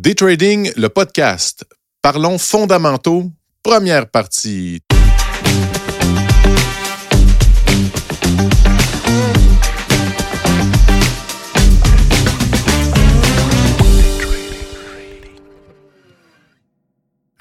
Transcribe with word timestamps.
Day 0.00 0.14
Trading, 0.14 0.72
le 0.76 0.88
podcast. 0.88 1.66
Parlons 2.00 2.38
fondamentaux, 2.38 3.30
première 3.62 4.10
partie. 4.10 4.80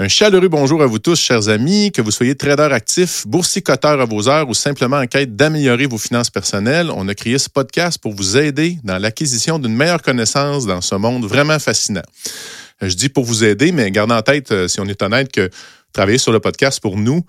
Un 0.01 0.07
chaleureux 0.07 0.47
bonjour 0.47 0.81
à 0.81 0.85
vous 0.85 0.97
tous, 0.97 1.19
chers 1.19 1.49
amis, 1.49 1.91
que 1.91 2.01
vous 2.01 2.11
soyez 2.11 2.33
trader 2.33 2.69
actif, 2.71 3.27
boursicoteur 3.27 3.99
à 3.99 4.05
vos 4.05 4.29
heures 4.29 4.47
ou 4.47 4.53
simplement 4.53 4.95
en 4.95 5.07
quête 5.07 5.35
d'améliorer 5.35 5.87
vos 5.87 5.97
finances 5.97 6.29
personnelles. 6.29 6.89
On 6.95 7.09
a 7.09 7.13
créé 7.13 7.37
ce 7.37 7.49
podcast 7.49 7.97
pour 8.01 8.13
vous 8.13 8.37
aider 8.37 8.77
dans 8.85 8.97
l'acquisition 8.97 9.59
d'une 9.59 9.75
meilleure 9.75 10.01
connaissance 10.01 10.65
dans 10.65 10.79
ce 10.79 10.95
monde 10.95 11.25
vraiment 11.25 11.59
fascinant. 11.59 12.03
Je 12.81 12.95
dis 12.95 13.09
pour 13.09 13.25
vous 13.25 13.43
aider, 13.43 13.73
mais 13.73 13.91
gardez 13.91 14.13
en 14.13 14.21
tête, 14.21 14.53
euh, 14.53 14.69
si 14.69 14.79
on 14.79 14.85
est 14.85 15.03
honnête, 15.03 15.33
que 15.33 15.49
travailler 15.91 16.17
sur 16.17 16.31
le 16.31 16.39
podcast 16.39 16.79
pour 16.79 16.95
nous, 16.95 17.25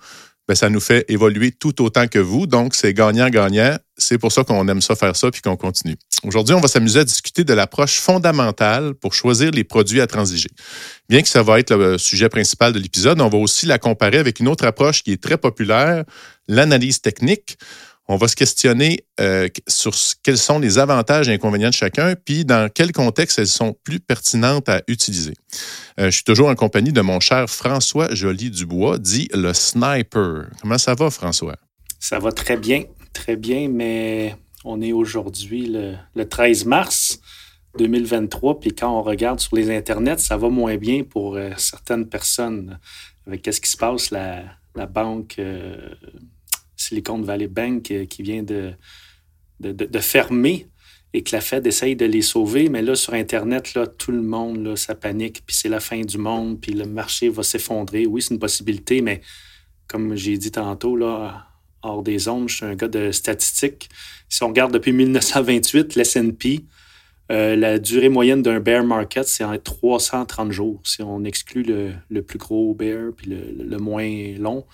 ça 0.55 0.69
nous 0.69 0.79
fait 0.79 1.05
évoluer 1.09 1.51
tout 1.51 1.81
autant 1.81 2.07
que 2.07 2.19
vous. 2.19 2.47
Donc, 2.47 2.75
c'est 2.75 2.93
gagnant-gagnant. 2.93 3.77
C'est 3.97 4.17
pour 4.17 4.31
ça 4.31 4.43
qu'on 4.43 4.67
aime 4.67 4.81
ça 4.81 4.95
faire 4.95 5.15
ça 5.15 5.29
puis 5.31 5.41
qu'on 5.41 5.55
continue. 5.55 5.95
Aujourd'hui, 6.23 6.55
on 6.55 6.59
va 6.59 6.67
s'amuser 6.67 6.99
à 6.99 7.03
discuter 7.03 7.43
de 7.43 7.53
l'approche 7.53 7.99
fondamentale 7.99 8.93
pour 8.95 9.13
choisir 9.13 9.51
les 9.51 9.63
produits 9.63 10.01
à 10.01 10.07
transiger. 10.07 10.49
Bien 11.09 11.21
que 11.21 11.27
ça 11.27 11.43
va 11.43 11.59
être 11.59 11.75
le 11.75 11.97
sujet 11.97 12.29
principal 12.29 12.73
de 12.73 12.79
l'épisode, 12.79 13.21
on 13.21 13.29
va 13.29 13.37
aussi 13.37 13.65
la 13.65 13.77
comparer 13.77 14.17
avec 14.17 14.39
une 14.39 14.47
autre 14.47 14.65
approche 14.65 15.03
qui 15.03 15.11
est 15.11 15.21
très 15.21 15.37
populaire, 15.37 16.03
l'analyse 16.47 17.01
technique. 17.01 17.57
On 18.07 18.17
va 18.17 18.27
se 18.27 18.35
questionner 18.35 19.05
euh, 19.19 19.47
sur 19.67 19.93
quels 20.23 20.37
sont 20.37 20.59
les 20.59 20.79
avantages 20.79 21.29
et 21.29 21.33
inconvénients 21.33 21.69
de 21.69 21.73
chacun, 21.73 22.15
puis 22.15 22.43
dans 22.43 22.69
quel 22.73 22.91
contexte 22.91 23.39
elles 23.39 23.47
sont 23.47 23.75
plus 23.83 23.99
pertinentes 23.99 24.67
à 24.69 24.81
utiliser. 24.87 25.33
Euh, 25.99 26.05
je 26.05 26.15
suis 26.15 26.23
toujours 26.23 26.49
en 26.49 26.55
compagnie 26.55 26.91
de 26.91 27.01
mon 27.01 27.19
cher 27.19 27.49
François 27.49 28.13
Joly-Dubois, 28.13 28.97
dit 28.97 29.29
le 29.33 29.53
sniper. 29.53 30.47
Comment 30.61 30.77
ça 30.77 30.95
va, 30.95 31.09
François? 31.09 31.55
Ça 31.99 32.19
va 32.19 32.31
très 32.31 32.57
bien, 32.57 32.83
très 33.13 33.35
bien, 33.35 33.69
mais 33.69 34.35
on 34.65 34.81
est 34.81 34.91
aujourd'hui 34.91 35.67
le, 35.67 36.23
13 36.25 36.65
mars 36.65 37.19
2023, 37.77 38.59
puis 38.59 38.73
quand 38.75 38.99
on 38.99 39.03
regarde 39.03 39.39
sur 39.39 39.55
les 39.55 39.75
internets, 39.75 40.17
ça 40.17 40.35
va 40.35 40.49
moins 40.49 40.75
bien 40.75 41.03
pour 41.03 41.35
euh, 41.35 41.51
certaines 41.57 42.09
personnes. 42.09 42.79
Avec 43.25 43.43
qu'est-ce 43.43 43.61
qui 43.61 43.69
se 43.69 43.77
passe, 43.77 44.11
la, 44.11 44.57
banque 44.87 45.39
Silicon 46.81 47.21
Valley 47.21 47.47
Bank 47.47 47.91
euh, 47.91 48.05
qui 48.05 48.23
vient 48.23 48.43
de, 48.43 48.73
de, 49.59 49.99
fermer 49.99 50.67
et 51.13 51.23
que 51.23 51.35
la 51.35 51.41
Fed 51.41 51.67
essaye 51.67 51.95
de 51.95 52.05
les 52.05 52.21
sauver. 52.21 52.69
Mais 52.69 52.81
là, 52.81 52.95
sur 52.95 53.13
Internet, 53.13 53.73
là, 53.73 53.87
tout 53.87 54.11
le 54.11 54.21
monde, 54.21 54.63
là, 54.63 54.75
ça 54.75 54.95
panique, 54.95 55.43
puis 55.45 55.55
c'est 55.55 55.69
la 55.69 55.79
fin 55.79 56.01
du 56.01 56.17
monde, 56.17 56.59
puis 56.59 56.73
le 56.73 56.85
marché 56.85 57.29
va 57.29 57.43
s'effondrer. 57.43 58.05
Oui, 58.05 58.21
c'est 58.21 58.33
une 58.33 58.39
possibilité, 58.39 59.01
mais 59.01 59.21
comme 59.87 60.15
j'ai 60.15 60.37
dit 60.37 60.51
tantôt, 60.51 60.95
là, 60.95 61.47
hors 61.83 62.03
des 62.03 62.27
ondes, 62.27 62.49
je 62.49 62.57
suis 62.57 62.65
un 62.65 62.75
gars 62.75 62.87
de 62.87 63.11
statistiques. 63.11 63.89
Si 64.29 64.43
on 64.43 64.47
regarde 64.47 64.73
depuis 64.73 64.93
1928, 64.93 65.95
l'S&P, 65.95 66.65
euh, 67.31 67.55
la 67.55 67.79
durée 67.79 68.09
moyenne 68.09 68.41
d'un 68.41 68.59
bear 68.59 68.83
market, 68.83 69.27
c'est 69.27 69.43
en 69.43 69.57
330 69.57 70.51
jours, 70.51 70.81
si 70.83 71.01
on 71.01 71.23
exclut 71.23 71.63
le, 72.09 72.21
plus 72.21 72.37
gros 72.37 72.73
bear 72.73 73.11
puis 73.15 73.29
le, 73.29 73.77
moins 73.77 74.33
long. 74.37 74.65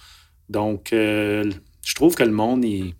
Donc, 0.49 0.91
euh, 0.91 1.43
je 1.87 1.95
trouve 1.95 2.15
que 2.15 2.23
le 2.23 2.31
monde, 2.31 2.65
il, 2.65 2.93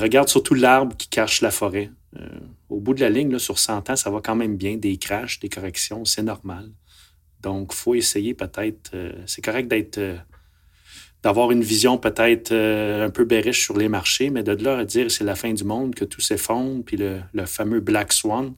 regarde 0.00 0.28
surtout 0.28 0.54
l'arbre 0.54 0.96
qui 0.96 1.08
cache 1.08 1.40
la 1.40 1.50
forêt. 1.50 1.90
Euh, 2.16 2.38
au 2.68 2.78
bout 2.78 2.94
de 2.94 3.00
la 3.00 3.10
ligne, 3.10 3.36
sur 3.40 3.58
100 3.58 3.90
ans, 3.90 3.96
ça 3.96 4.10
va 4.10 4.20
quand 4.20 4.36
même 4.36 4.56
bien. 4.56 4.76
Des 4.76 4.96
crashs, 4.96 5.40
des 5.40 5.48
corrections, 5.48 6.04
c'est 6.04 6.22
normal. 6.22 6.70
Donc, 7.40 7.72
il 7.72 7.76
faut 7.76 7.96
essayer 7.96 8.32
peut-être. 8.32 8.92
Euh, 8.94 9.12
c'est 9.26 9.42
correct 9.42 9.66
d'être. 9.66 9.98
Euh, 9.98 10.16
d'avoir 11.24 11.50
une 11.50 11.62
vision 11.62 11.98
peut-être 11.98 12.52
un 12.54 13.10
peu 13.10 13.24
bearish 13.24 13.64
sur 13.64 13.76
les 13.76 13.88
marchés, 13.88 14.30
mais 14.30 14.44
de 14.44 14.52
là 14.52 14.78
à 14.78 14.84
dire 14.84 15.10
c'est 15.10 15.24
la 15.24 15.34
fin 15.34 15.52
du 15.52 15.64
monde, 15.64 15.92
que 15.92 16.04
tout 16.04 16.20
s'effondre, 16.20 16.84
puis 16.84 16.96
le, 16.96 17.20
fameux 17.46 17.80
Black 17.80 18.12
Swan, 18.12 18.54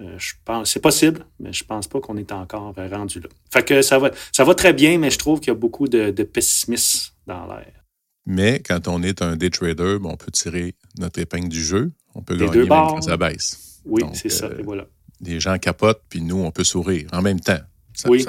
je 0.00 0.34
pense, 0.44 0.72
c'est 0.72 0.82
possible, 0.82 1.24
mais 1.40 1.54
je 1.54 1.64
pense 1.64 1.86
pas 1.86 2.00
qu'on 2.00 2.18
est 2.18 2.32
encore 2.32 2.74
rendu 2.74 3.20
là. 3.20 3.28
Fait 3.50 3.64
que 3.64 3.80
ça 3.80 3.98
va, 3.98 4.10
ça 4.30 4.44
va 4.44 4.54
très 4.54 4.74
bien, 4.74 4.98
mais 4.98 5.10
je 5.10 5.16
trouve 5.16 5.40
qu'il 5.40 5.48
y 5.48 5.52
a 5.52 5.54
beaucoup 5.54 5.88
de 5.88 6.10
pessimisme 6.24 7.14
dans 7.26 7.46
l'air. 7.46 7.85
Mais 8.26 8.60
quand 8.60 8.88
on 8.88 9.02
est 9.02 9.22
un 9.22 9.36
day 9.36 9.50
trader, 9.50 9.98
on 10.02 10.16
peut 10.16 10.32
tirer 10.32 10.74
notre 10.98 11.20
épingle 11.20 11.48
du 11.48 11.62
jeu. 11.62 11.92
On 12.14 12.22
peut 12.22 12.36
gagner 12.36 12.60
même 12.60 12.68
quand 12.68 13.02
ça 13.02 13.16
baisse. 13.16 13.80
Oui, 13.84 14.02
c'est 14.14 14.28
ça. 14.28 14.50
Et 14.58 14.62
voilà. 14.62 14.86
Les 15.20 15.40
gens 15.40 15.56
capotent, 15.58 16.02
puis 16.08 16.20
nous, 16.20 16.36
on 16.36 16.50
peut 16.50 16.64
sourire 16.64 17.08
en 17.12 17.22
même 17.22 17.40
temps. 17.40 17.60
oui. 18.06 18.26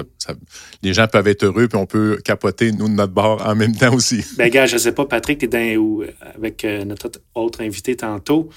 les 0.82 0.94
gens 0.94 1.08
peuvent 1.08 1.28
être 1.28 1.44
heureux, 1.44 1.68
puis 1.68 1.78
on 1.78 1.86
peut 1.86 2.22
capoter, 2.24 2.72
nous, 2.72 2.88
de 2.88 2.94
notre 2.94 3.12
bord, 3.12 3.46
en 3.46 3.56
même 3.56 3.76
temps 3.76 3.94
aussi. 3.94 4.24
Ben, 4.38 4.50
gars, 4.50 4.66
je 4.66 4.76
ne 4.76 4.80
sais 4.80 4.94
pas, 4.94 5.06
Patrick, 5.06 5.40
tu 5.40 5.46
es 5.46 5.48
dans, 5.48 6.06
avec 6.36 6.64
euh, 6.64 6.86
notre 6.86 7.12
autre 7.34 7.62
invité 7.62 7.98
tantôt, 7.98 8.50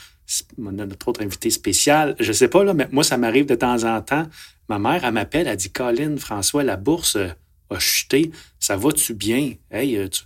notre 0.59 1.09
autre 1.09 1.23
invité 1.23 1.50
spécial. 1.50 2.15
Je 2.21 2.29
ne 2.29 2.33
sais 2.33 2.49
pas, 2.49 2.62
là, 2.62 2.75
mais 2.75 2.87
moi, 2.93 3.03
ça 3.03 3.17
m'arrive 3.17 3.47
de 3.47 3.56
temps 3.56 3.83
en 3.83 4.00
temps. 4.03 4.27
Ma 4.69 4.79
mère, 4.79 5.05
elle 5.05 5.15
m'appelle, 5.15 5.49
elle 5.49 5.56
dit 5.56 5.73
Colin, 5.73 6.17
François, 6.17 6.62
la 6.62 6.77
bourse 6.77 7.17
euh, 7.17 7.29
a 7.71 7.79
chuté. 7.81 8.31
Ça 8.61 8.77
va-tu 8.77 9.15
bien? 9.15 9.55
Hey, 9.73 9.97
euh, 9.97 10.09
tu, 10.09 10.23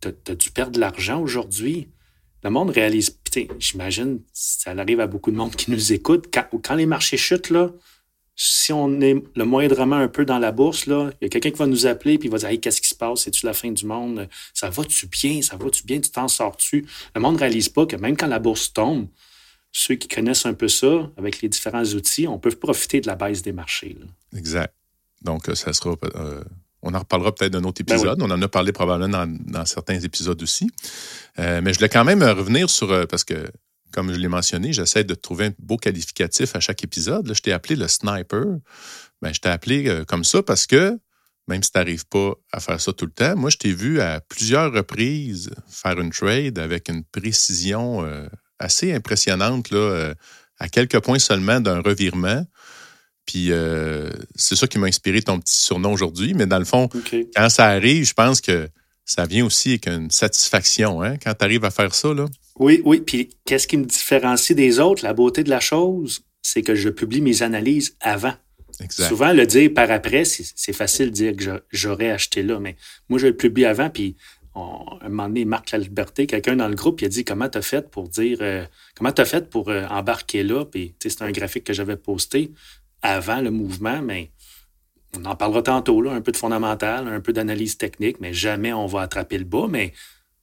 t'as 0.00 0.34
dû 0.34 0.50
perdre 0.50 0.72
de 0.72 0.80
l'argent 0.80 1.20
aujourd'hui. 1.20 1.88
Le 2.42 2.50
monde 2.50 2.70
réalise, 2.70 3.18
j'imagine, 3.58 4.20
ça 4.32 4.70
arrive 4.70 5.00
à 5.00 5.06
beaucoup 5.06 5.30
de 5.30 5.36
monde 5.36 5.54
qui 5.54 5.70
nous 5.70 5.92
écoute. 5.92 6.32
Quand, 6.32 6.74
les 6.74 6.86
marchés 6.86 7.18
chutent, 7.18 7.50
là, 7.50 7.70
si 8.34 8.72
on 8.72 9.00
est 9.02 9.22
le 9.36 9.44
moindrement 9.44 9.96
un 9.96 10.08
peu 10.08 10.24
dans 10.24 10.38
la 10.38 10.50
bourse, 10.50 10.86
il 10.86 10.92
y 11.20 11.26
a 11.26 11.28
quelqu'un 11.28 11.50
qui 11.50 11.58
va 11.58 11.66
nous 11.66 11.86
appeler 11.86 12.16
puis 12.16 12.28
il 12.28 12.32
va 12.32 12.38
dire 12.38 12.48
hey, 12.48 12.58
qu'est-ce 12.58 12.80
qui 12.80 12.88
se 12.88 12.94
passe? 12.94 13.20
C'est-tu 13.20 13.44
la 13.44 13.52
fin 13.52 13.70
du 13.70 13.84
monde? 13.84 14.28
Ça 14.54 14.70
va-tu 14.70 15.06
bien? 15.06 15.42
Ça 15.42 15.56
va-tu 15.56 15.84
bien? 15.84 16.00
Tu 16.00 16.10
t'en 16.10 16.28
sors-tu? 16.28 16.86
Le 17.14 17.20
monde 17.20 17.34
ne 17.34 17.40
réalise 17.40 17.68
pas 17.68 17.84
que 17.84 17.96
même 17.96 18.16
quand 18.16 18.28
la 18.28 18.38
bourse 18.38 18.72
tombe, 18.72 19.08
ceux 19.72 19.96
qui 19.96 20.08
connaissent 20.08 20.46
un 20.46 20.54
peu 20.54 20.68
ça, 20.68 21.10
avec 21.18 21.42
les 21.42 21.48
différents 21.48 21.84
outils, 21.84 22.26
on 22.26 22.38
peut 22.38 22.50
profiter 22.50 23.02
de 23.02 23.06
la 23.06 23.14
baisse 23.14 23.42
des 23.42 23.52
marchés. 23.52 23.96
Exact. 24.34 24.74
Donc, 25.22 25.46
ça 25.54 25.72
sera 25.72 25.96
euh, 26.16 26.42
on 26.82 26.94
en 26.94 26.98
reparlera 27.00 27.34
peut-être 27.34 27.52
d'un 27.52 27.64
autre 27.64 27.82
ben 27.84 27.94
épisode. 27.94 28.22
On 28.22 28.30
en 28.30 28.40
a 28.40 28.48
parlé 28.48 28.72
probablement 28.72 29.26
dans, 29.26 29.66
certains 29.66 30.00
épisodes 30.00 30.42
aussi. 30.42 30.70
Euh, 31.38 31.60
mais 31.62 31.72
je 31.72 31.78
voulais 31.78 31.88
quand 31.88 32.04
même 32.04 32.22
revenir 32.22 32.70
sur, 32.70 32.90
euh, 32.90 33.06
parce 33.06 33.24
que, 33.24 33.50
comme 33.92 34.12
je 34.12 34.18
l'ai 34.18 34.28
mentionné, 34.28 34.72
j'essaie 34.72 35.04
de 35.04 35.14
trouver 35.14 35.46
un 35.46 35.52
beau 35.58 35.76
qualificatif 35.76 36.56
à 36.56 36.60
chaque 36.60 36.82
épisode. 36.82 37.26
Là, 37.26 37.34
je 37.34 37.42
t'ai 37.42 37.52
appelé 37.52 37.76
le 37.76 37.88
sniper. 37.88 38.44
Ben, 39.20 39.34
je 39.34 39.40
t'ai 39.40 39.48
appelé 39.48 39.88
euh, 39.88 40.04
comme 40.04 40.24
ça 40.24 40.42
parce 40.42 40.66
que, 40.66 40.98
même 41.48 41.62
si 41.62 41.72
tu 41.72 41.78
n'arrives 41.78 42.06
pas 42.06 42.34
à 42.52 42.60
faire 42.60 42.80
ça 42.80 42.92
tout 42.92 43.06
le 43.06 43.12
temps, 43.12 43.36
moi, 43.36 43.50
je 43.50 43.56
t'ai 43.56 43.72
vu 43.72 44.00
à 44.00 44.20
plusieurs 44.20 44.72
reprises 44.72 45.50
faire 45.68 45.98
une 46.00 46.10
trade 46.10 46.58
avec 46.58 46.88
une 46.88 47.04
précision 47.04 48.06
assez 48.60 48.92
impressionnante, 48.92 49.70
là, 49.70 50.14
à 50.60 50.68
quelques 50.68 51.00
points 51.00 51.18
seulement 51.18 51.60
d'un 51.60 51.80
revirement. 51.80 52.44
Puis 53.30 53.52
euh, 53.52 54.10
c'est 54.34 54.56
ça 54.56 54.66
qui 54.66 54.76
m'a 54.80 54.88
inspiré 54.88 55.22
ton 55.22 55.38
petit 55.38 55.54
surnom 55.54 55.92
aujourd'hui. 55.92 56.34
Mais 56.34 56.46
dans 56.46 56.58
le 56.58 56.64
fond, 56.64 56.88
quand 57.36 57.48
ça 57.48 57.66
arrive, 57.66 58.04
je 58.04 58.12
pense 58.12 58.40
que 58.40 58.68
ça 59.04 59.24
vient 59.24 59.46
aussi 59.46 59.70
avec 59.70 59.86
une 59.86 60.10
satisfaction, 60.10 61.00
hein, 61.00 61.16
quand 61.16 61.32
tu 61.34 61.44
arrives 61.44 61.64
à 61.64 61.70
faire 61.70 61.94
ça. 61.94 62.12
Là. 62.12 62.26
Oui, 62.58 62.82
oui. 62.84 63.00
Puis 63.06 63.30
qu'est-ce 63.44 63.68
qui 63.68 63.76
me 63.76 63.84
différencie 63.84 64.56
des 64.56 64.80
autres? 64.80 65.04
La 65.04 65.12
beauté 65.12 65.44
de 65.44 65.50
la 65.50 65.60
chose, 65.60 66.22
c'est 66.42 66.62
que 66.62 66.74
je 66.74 66.88
publie 66.88 67.20
mes 67.20 67.42
analyses 67.42 67.96
avant. 68.00 68.34
Souvent, 68.88 69.32
le 69.32 69.46
dire 69.46 69.70
par 69.74 69.92
après, 69.92 70.24
c'est 70.24 70.72
facile 70.72 71.10
de 71.10 71.14
dire 71.14 71.36
que 71.36 71.62
j'aurais 71.70 72.10
acheté 72.10 72.42
là, 72.42 72.58
mais 72.58 72.76
moi, 73.08 73.20
je 73.20 73.28
le 73.28 73.36
publie 73.36 73.66
avant, 73.66 73.90
puis 73.90 74.16
un 74.54 75.08
moment 75.08 75.28
donné, 75.28 75.44
Marc 75.44 75.70
La 75.70 75.78
Liberté, 75.78 76.26
quelqu'un 76.26 76.56
dans 76.56 76.68
le 76.68 76.74
groupe, 76.74 77.00
il 77.00 77.04
a 77.04 77.08
dit 77.08 77.24
comment 77.24 77.48
t'as 77.48 77.62
fait 77.62 77.88
pour 77.90 78.08
dire, 78.08 78.38
euh, 78.40 78.64
comment 78.96 79.12
t'as 79.12 79.24
fait 79.24 79.48
pour 79.48 79.68
euh, 79.68 79.86
embarquer 79.88 80.42
là, 80.42 80.64
puis 80.64 80.94
c'est 81.00 81.22
un 81.22 81.30
graphique 81.30 81.64
que 81.64 81.72
j'avais 81.72 81.96
posté 81.96 82.50
avant 83.02 83.40
le 83.40 83.50
mouvement, 83.50 84.02
mais 84.02 84.30
on 85.16 85.24
en 85.24 85.36
parlera 85.36 85.62
tantôt, 85.62 86.00
là, 86.02 86.12
un 86.12 86.20
peu 86.20 86.32
de 86.32 86.36
fondamental, 86.36 87.08
un 87.08 87.20
peu 87.20 87.32
d'analyse 87.32 87.76
technique, 87.76 88.20
mais 88.20 88.32
jamais 88.32 88.72
on 88.72 88.86
va 88.86 89.02
attraper 89.02 89.38
le 89.38 89.44
bas, 89.44 89.66
mais 89.68 89.92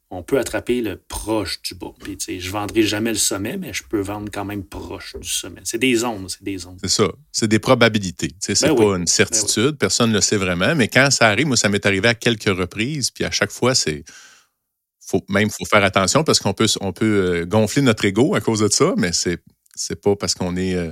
on 0.09 0.23
peut 0.23 0.39
attraper 0.39 0.81
le 0.81 0.97
proche 0.97 1.61
du 1.61 1.75
bas. 1.75 1.93
Puis, 1.99 2.17
je 2.39 2.47
ne 2.47 2.51
vendrai 2.51 2.83
jamais 2.83 3.11
le 3.11 3.17
sommet, 3.17 3.57
mais 3.57 3.73
je 3.73 3.83
peux 3.83 3.99
vendre 3.99 4.29
quand 4.31 4.45
même 4.45 4.63
proche 4.63 5.15
du 5.19 5.27
sommet. 5.27 5.59
C'est 5.65 5.79
des 5.79 6.05
ondes, 6.05 6.29
c'est 6.29 6.43
des 6.43 6.65
ondes. 6.65 6.77
C'est 6.81 6.89
ça. 6.89 7.07
C'est 7.31 7.47
des 7.47 7.59
probabilités. 7.59 8.31
C'est 8.39 8.61
ben 8.61 8.75
pas 8.75 8.83
une 8.83 8.99
ben 8.99 9.07
certitude. 9.07 9.77
Personne 9.77 10.11
ne 10.11 10.15
le 10.15 10.21
sait 10.21 10.37
vraiment. 10.37 10.75
Mais 10.75 10.87
quand 10.87 11.11
ça 11.11 11.27
arrive, 11.27 11.47
moi, 11.47 11.57
ça 11.57 11.67
m'est 11.67 11.85
arrivé 11.85 12.07
à 12.07 12.15
quelques 12.15 12.45
reprises. 12.45 13.11
Puis 13.11 13.25
à 13.25 13.31
chaque 13.31 13.51
fois, 13.51 13.75
c'est. 13.75 14.05
Faut, 15.05 15.23
même, 15.29 15.47
il 15.47 15.51
faut 15.51 15.65
faire 15.65 15.83
attention 15.83 16.23
parce 16.23 16.39
qu'on 16.39 16.53
peut, 16.53 16.67
on 16.81 16.91
peut 16.91 17.05
euh, 17.05 17.45
gonfler 17.45 17.81
notre 17.81 18.03
ego 18.03 18.35
à 18.35 18.41
cause 18.41 18.59
de 18.59 18.67
ça, 18.67 18.93
mais 18.97 19.13
c'est, 19.13 19.41
c'est 19.75 20.01
pas 20.01 20.15
parce 20.15 20.35
qu'on 20.35 20.55
est. 20.55 20.75
Euh, 20.75 20.91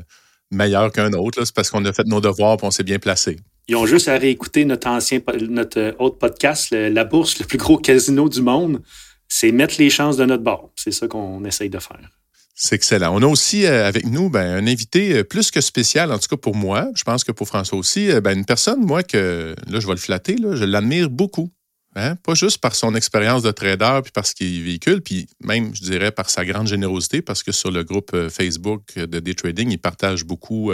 meilleur 0.52 0.92
qu'un 0.92 1.12
autre. 1.14 1.44
C'est 1.46 1.56
parce 1.56 1.70
qu'on 1.70 1.84
a 1.86 1.94
fait 1.94 2.08
nos 2.08 2.22
devoirs 2.22 2.58
et 2.62 2.66
on 2.66 2.72
s'est 2.72 2.84
bien 2.84 3.00
placé. 3.00 3.38
Ils 3.68 3.76
ont 3.76 3.86
juste 3.86 4.08
à 4.08 4.18
réécouter 4.18 4.66
notre 4.66 4.88
ancien, 4.88 5.20
notre 5.50 5.80
euh, 5.80 5.92
autre 6.00 6.18
podcast, 6.18 6.72
La 6.72 7.04
Bourse, 7.04 7.40
le 7.40 7.46
plus 7.46 7.58
gros 7.58 7.78
casino 7.78 8.30
du 8.30 8.42
monde. 8.42 8.82
C'est 9.28 9.52
mettre 9.52 9.76
les 9.80 9.90
chances 9.90 10.18
de 10.18 10.26
notre 10.26 10.44
bord. 10.44 10.72
C'est 10.76 10.92
ça 10.92 11.08
qu'on 11.08 11.44
essaye 11.46 11.70
de 11.70 11.80
faire. 11.80 12.10
C'est 12.58 12.76
excellent. 12.76 13.14
On 13.14 13.22
a 13.22 13.28
aussi 13.28 13.66
euh, 13.66 13.86
avec 13.86 14.06
nous 14.06 14.30
ben, 14.30 14.64
un 14.64 14.66
invité 14.66 15.18
euh, 15.18 15.24
plus 15.26 15.52
que 15.52 15.60
spécial, 15.60 16.14
en 16.14 16.18
tout 16.18 16.30
cas 16.30 16.38
pour 16.38 16.56
moi. 16.56 16.88
Je 16.96 17.04
pense 17.04 17.26
que 17.26 17.34
pour 17.34 17.48
François 17.48 17.78
aussi. 17.78 18.10
Euh, 18.10 18.22
ben, 18.22 18.38
une 18.38 18.46
personne, 18.46 18.80
moi, 18.80 19.04
que 19.04 19.54
là, 19.68 19.80
je 19.82 19.86
vais 19.86 19.94
le 19.94 20.00
flatter, 20.00 20.38
là, 20.38 20.56
je 20.56 20.64
l'admire 20.64 21.10
beaucoup. 21.10 21.52
Hein? 21.96 22.16
Pas 22.18 22.36
juste 22.36 22.58
par 22.60 22.76
son 22.76 22.94
expérience 22.94 23.42
de 23.42 23.52
trader, 23.52 24.02
puis 24.04 24.12
parce 24.12 24.34
qu'il 24.34 24.64
véhicule, 24.64 25.02
puis 25.02 25.28
même, 25.42 25.74
je 25.76 25.82
dirais, 25.82 26.12
par 26.12 26.30
sa 26.30 26.46
grande 26.46 26.68
générosité, 26.68 27.22
parce 27.22 27.42
que 27.44 27.52
sur 27.52 27.72
le 27.72 27.84
groupe 27.84 28.16
Facebook 28.30 28.98
de 28.98 29.20
Day 29.20 29.34
Trading, 29.34 29.72
il 29.72 29.80
partage 29.80 30.26
beaucoup 30.26 30.72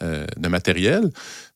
de 0.00 0.48
matériel. 0.48 1.10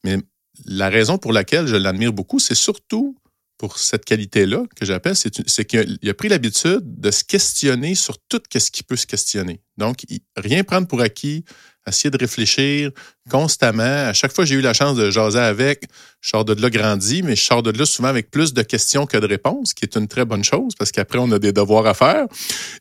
Mais 0.05 0.19
la 0.65 0.89
raison 0.89 1.19
pour 1.19 1.33
laquelle 1.33 1.67
je 1.67 1.77
l'admire 1.77 2.13
beaucoup, 2.13 2.39
c'est 2.39 2.55
surtout 2.55 3.17
pour 3.59 3.79
cette 3.79 4.05
qualité-là, 4.05 4.65
que 4.75 4.85
j'appelle, 4.85 5.15
c'est 5.15 5.65
qu'il 5.65 6.11
a 6.11 6.15
pris 6.15 6.29
l'habitude 6.29 6.81
de 6.83 7.11
se 7.13 7.23
questionner 7.23 7.95
sur 7.95 8.19
tout 8.29 8.41
ce 8.53 8.71
qui 8.73 8.83
peut 8.83 8.97
se 8.97 9.07
questionner. 9.07 9.63
Donc, 9.77 10.05
rien 10.37 10.65
prendre 10.65 10.89
pour 10.89 11.01
acquis, 11.01 11.45
essayer 11.90 12.11
de 12.11 12.19
réfléchir 12.19 12.90
constamment. 13.31 14.08
À 14.08 14.12
chaque 14.12 14.32
fois 14.32 14.44
j'ai 14.44 14.55
eu 14.55 14.61
la 14.61 14.73
chance 14.73 14.96
de 14.96 15.11
jaser 15.11 15.38
avec, 15.38 15.84
je 16.20 16.31
sors 16.31 16.44
de 16.44 16.61
là 16.61 16.70
grandi, 16.70 17.23
mais 17.23 17.37
je 17.37 17.43
sors 17.43 17.62
de 17.62 17.70
là 17.70 17.84
souvent 17.84 18.08
avec 18.08 18.31
plus 18.31 18.52
de 18.55 18.62
questions 18.62 19.06
que 19.06 19.17
de 19.17 19.26
réponses, 19.26 19.75
qui 19.75 19.84
est 19.84 19.96
une 19.96 20.08
très 20.08 20.25
bonne 20.25 20.44
chose 20.44 20.75
parce 20.79 20.93
qu'après, 20.93 21.19
on 21.19 21.31
a 21.32 21.38
des 21.38 21.52
devoirs 21.52 21.87
à 21.87 21.94
faire. 21.94 22.26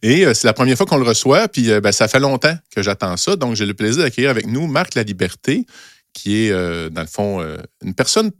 Et 0.02 0.26
euh, 0.26 0.34
c'est 0.34 0.48
la 0.48 0.54
première 0.54 0.78
fois 0.78 0.86
qu'on 0.86 0.98
le 0.98 1.08
reçoit, 1.08 1.48
puis 1.48 1.72
euh, 1.72 1.82
ben, 1.82 1.92
ça 1.92 2.08
fait 2.08 2.20
longtemps 2.20 2.56
que 2.76 2.82
j'attends 2.82 3.18
ça. 3.18 3.36
Donc, 3.36 3.56
j'ai 3.56 3.66
le 3.66 3.74
plaisir 3.74 4.04
d'accueillir 4.04 4.30
avec 4.30 4.48
nous 4.48 4.68
Marc 4.68 4.96
La 4.96 5.04
Liberté, 5.04 5.66
qui 6.14 6.46
est, 6.46 6.52
euh, 6.52 6.90
dans 6.90 7.02
le 7.02 7.08
fond, 7.08 7.46
une 7.84 7.94
personne 7.94 8.32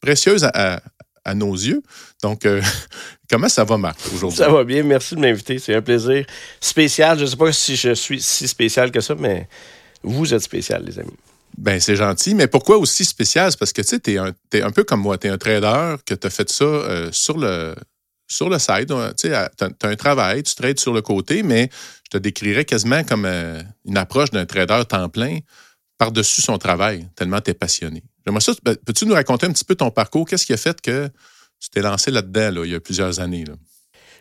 précieuse 0.00 0.44
à, 0.44 0.80
nos 1.34 1.54
yeux. 1.54 1.82
Donc, 2.22 2.46
comment 3.30 3.48
ça 3.48 3.64
va, 3.64 3.78
Marc, 3.78 3.98
aujourd'hui? 4.12 4.38
Ça 4.38 4.48
va 4.48 4.64
bien. 4.64 4.82
Merci 4.82 5.14
de 5.14 5.20
m'inviter. 5.20 5.58
C'est 5.58 5.74
un 5.74 5.82
plaisir 5.82 6.26
spécial. 6.60 7.18
Je 7.18 7.24
ne 7.24 7.28
sais 7.28 7.36
pas 7.36 7.52
si 7.52 7.76
je 7.76 7.94
suis 7.94 8.20
si 8.20 8.48
spécial 8.48 8.90
que 8.90 9.00
ça, 9.00 9.14
mais 9.14 9.48
vous 10.02 10.34
êtes 10.34 10.42
spécial, 10.42 10.84
les 10.84 10.98
amis. 10.98 11.16
Ben, 11.58 11.80
c'est 11.80 11.96
gentil. 11.96 12.34
Mais 12.34 12.46
pourquoi 12.46 12.78
aussi 12.78 13.04
spécial? 13.04 13.52
Parce 13.58 13.72
que, 13.72 13.82
tu 13.82 14.00
tu 14.00 14.12
es, 14.12 14.62
un 14.62 14.70
peu 14.70 14.84
comme 14.84 15.00
moi. 15.00 15.18
Tu 15.18 15.26
es 15.26 15.30
un 15.30 15.38
trader 15.38 15.96
que 16.04 16.14
tu 16.14 16.26
as 16.26 16.30
fait 16.30 16.50
ça 16.50 16.64
euh, 16.64 17.10
sur 17.12 17.38
le 17.38 17.74
sur 18.28 18.48
le 18.48 18.58
site, 18.58 18.88
tu 18.88 19.28
sais, 19.28 19.34
as 19.34 19.50
un 19.82 19.96
travail, 19.96 20.42
tu 20.42 20.54
trades 20.54 20.80
sur 20.80 20.94
le 20.94 21.02
côté, 21.02 21.42
mais 21.42 21.68
je 22.04 22.16
te 22.16 22.18
décrirais 22.18 22.64
quasiment 22.64 23.04
comme 23.04 23.26
euh, 23.26 23.62
une 23.84 23.98
approche 23.98 24.30
d'un 24.30 24.46
trader 24.46 24.82
temps 24.88 25.10
plein 25.10 25.40
par-dessus 25.98 26.40
son 26.40 26.56
travail, 26.56 27.06
tellement 27.14 27.42
tu 27.42 27.50
es 27.50 27.54
passionné. 27.54 28.02
J'aimerais 28.24 28.40
ça, 28.40 28.52
ben, 28.62 28.74
peux-tu 28.86 29.04
nous 29.04 29.14
raconter 29.14 29.46
un 29.46 29.52
petit 29.52 29.64
peu 29.64 29.74
ton 29.74 29.90
parcours? 29.90 30.26
Qu'est-ce 30.26 30.46
qui 30.46 30.52
a 30.52 30.56
fait 30.56 30.80
que 30.80 31.08
tu 31.60 31.68
t'es 31.68 31.82
lancé 31.82 32.10
là-dedans 32.10 32.62
il 32.64 32.70
y 32.70 32.74
a 32.74 32.80
plusieurs 32.80 33.20
années? 33.20 33.44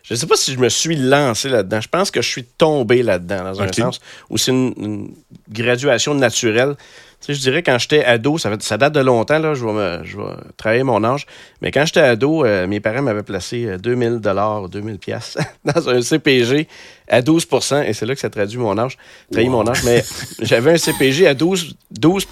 Je 0.04 0.14
ne 0.14 0.20
sais 0.20 0.28
pas 0.28 0.36
si 0.36 0.54
je 0.54 0.60
me 0.60 0.70
suis 0.70 0.96
lancé 0.96 1.50
là-dedans. 1.50 1.82
Je 1.82 1.88
pense 1.88 2.12
que 2.12 2.22
je 2.22 2.28
suis 2.28 2.44
tombé 2.44 3.04
là-dedans, 3.04 3.44
dans 3.44 3.62
un 3.62 3.72
sens, 3.72 4.00
où 4.30 4.38
c'est 4.38 4.52
une, 4.52 5.14
graduation 5.50 6.14
naturelle. 6.14 6.76
Tu 7.20 7.28
sais, 7.28 7.34
je 7.36 7.40
dirais 7.40 7.62
quand 7.62 7.78
j'étais 7.78 8.04
ado, 8.04 8.40
ça, 8.40 8.50
ça 8.60 8.78
date 8.78 8.94
de 8.94 9.00
longtemps, 9.00 9.38
là, 9.38 9.54
je, 9.54 9.64
vais 9.64 10.04
je 10.06 10.18
vais 10.18 10.34
travailler 10.58 10.82
mon 10.82 11.04
âge, 11.04 11.28
mais 11.62 11.70
quand 11.70 11.86
j'étais 11.86 12.00
ado, 12.00 12.44
euh, 12.44 12.66
mes 12.66 12.80
parents 12.80 13.04
m'avaient 13.04 13.22
placé 13.22 13.78
2000 13.78 14.18
dollars, 14.20 14.70
2000 14.70 14.98
pièces 14.98 15.38
dans 15.66 15.88
un 15.88 16.02
CPG 16.02 16.68
à 17.08 17.22
12% 17.22 17.84
et 17.84 17.94
c'est 17.94 18.08
là 18.08 18.16
que 18.16 18.20
ça 18.20 18.32
traduit 18.32 18.58
mon 18.58 18.76
âge, 18.76 18.98
trahit 19.32 19.50
mon 19.50 19.68
âge, 19.68 19.84
mais 19.84 20.04
j'avais 20.42 20.72
un 20.72 20.78
CPG 20.78 21.28
à 21.28 21.36
12, 21.36 21.76
12 21.92 22.26